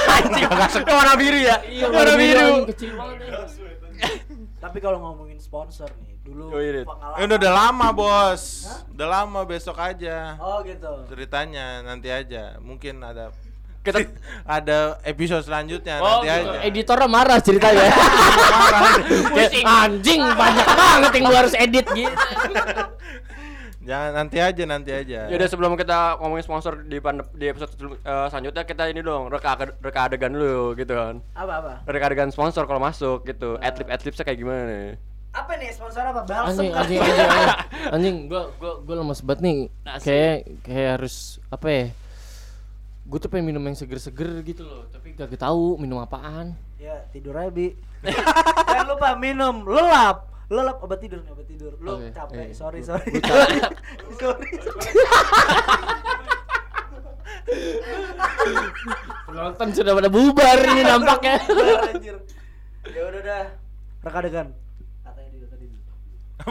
[0.04, 0.44] Anjing
[0.84, 1.56] warna biru ya.
[1.64, 2.40] Iya, warna biru.
[2.40, 3.18] anjing, kecil banget.
[3.22, 4.08] ya.
[4.58, 7.16] Tapi kalau ngomongin sponsor nih, dulu Oh, iya, pengalaman.
[7.16, 8.42] Eh, udah, udah lama, Bos.
[8.90, 10.40] Udah lama besok aja.
[10.40, 11.04] Oh gitu.
[11.06, 12.56] Ceritanya nanti aja.
[12.58, 13.28] Mungkin ada
[13.84, 14.00] Kita
[14.48, 16.48] ada episode selanjutnya Oh, nanti gitu.
[16.48, 16.58] aja.
[16.64, 17.92] editornya marah ceritanya.
[19.36, 22.08] Kayak, anjing banyak banget yang lu harus edit gitu.
[23.84, 25.28] Jangan nanti aja, nanti aja.
[25.28, 26.96] Ya udah sebelum kita ngomongin sponsor di
[27.36, 31.20] di episode eh, selanjutnya kita ini dong reka reka adegan dulu gitu kan.
[31.36, 31.72] Apa apa?
[31.84, 33.60] Reka adegan sponsor kalau masuk gitu.
[33.60, 34.96] Adlib adlibnya kayak gimana nih?
[35.34, 36.20] Apa nih sponsor apa?
[36.24, 36.80] Balsem Anjing, kan?
[36.80, 37.58] anjing, anjing, anjing,
[37.94, 39.56] anjing, gua, gua, gua lemes banget nih.
[40.00, 41.14] Kayak, kayak harus
[41.50, 41.84] apa ya?
[43.04, 46.56] Gue tuh pengen minum yang seger-seger gitu loh, tapi gak tahu minum apaan.
[46.80, 47.76] Ya tidur aja bi.
[48.70, 50.33] Jangan lupa minum lelap.
[50.52, 51.72] Lelap obat tidur nih obat tidur.
[51.80, 52.44] Lu Oke, capek.
[52.44, 52.52] iya.
[52.52, 53.10] Sorry sorry.
[53.16, 54.48] Gua sorry.
[59.24, 61.34] Penonton sudah pada bubar ini nampaknya.
[61.90, 62.16] Anjir.
[62.84, 63.44] Ya udah dah.
[64.04, 64.48] Reka adegan.
[65.00, 65.66] Katanya di tadi.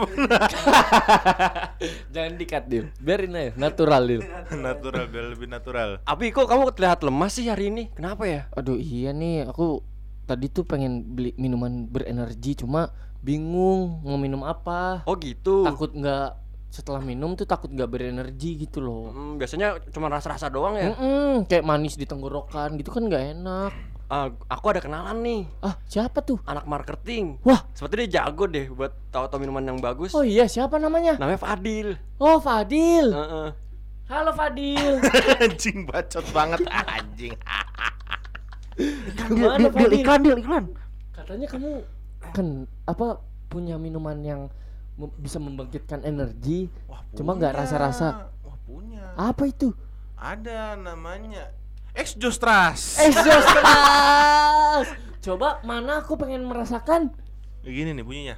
[2.16, 4.22] Jangan dikat Dil, biarin aja, natural Dil.
[4.58, 6.02] natural biar lebih natural.
[6.08, 7.94] Abi kok kamu terlihat lemas sih hari ini?
[7.94, 8.50] Kenapa ya?
[8.58, 9.86] Aduh iya nih, aku
[10.26, 12.90] tadi tuh pengen beli minuman berenergi, cuma
[13.24, 15.02] bingung mau minum apa.
[15.08, 15.64] Oh gitu.
[15.64, 19.10] Takut nggak setelah minum tuh takut nggak berenergi gitu loh.
[19.10, 20.92] Hmm, biasanya cuma rasa-rasa doang ya.
[20.92, 23.72] Mm-mm, kayak manis di tenggorokan gitu kan nggak enak.
[24.12, 26.38] Ah, aku ada kenalan nih, Ah siapa tuh?
[26.46, 27.40] anak marketing.
[27.42, 30.14] Wah, Seperti dia jago deh buat tahu-tahu minuman yang bagus.
[30.14, 31.18] oh iya siapa namanya?
[31.18, 31.98] Namanya Fadil.
[32.22, 33.10] Oh Fadil.
[33.10, 33.50] Heeh.
[34.12, 35.02] Halo Fadil.
[35.42, 37.34] anjing bacot banget anjing.
[39.30, 39.92] Gimana Fadil?
[39.98, 40.66] iklan iklan.
[41.14, 41.70] Katanya kamu
[42.32, 42.48] kan
[42.84, 44.42] apa punya minuman yang
[44.96, 46.70] mem- bisa membangkitkan energi.
[46.88, 47.62] Wah, Cuma nggak punya.
[47.62, 48.08] rasa-rasa.
[48.42, 49.04] Wah, punya.
[49.14, 49.70] Apa itu?
[50.16, 51.52] Ada namanya
[51.92, 52.98] Ex Jostras.
[52.98, 54.88] Exhaust keras.
[55.26, 57.12] Coba mana aku pengen merasakan.
[57.62, 58.36] Begini nih bunyinya.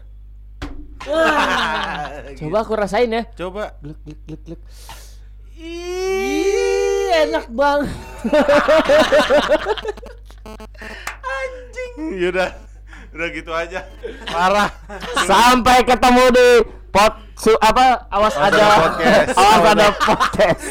[1.05, 2.09] Wah.
[2.41, 3.23] Coba aku rasain ya.
[3.31, 3.77] Coba.
[3.79, 4.61] Glek glek glek glek.
[5.55, 7.89] Ih, enak banget.
[11.95, 12.51] Yaudah
[13.15, 13.87] udah gitu aja.
[14.27, 14.69] Parah.
[15.23, 16.47] Sampai ketemu di
[16.91, 19.35] pot su apa awas, awas ada, ada podcast.
[19.39, 20.63] awas ada podcast.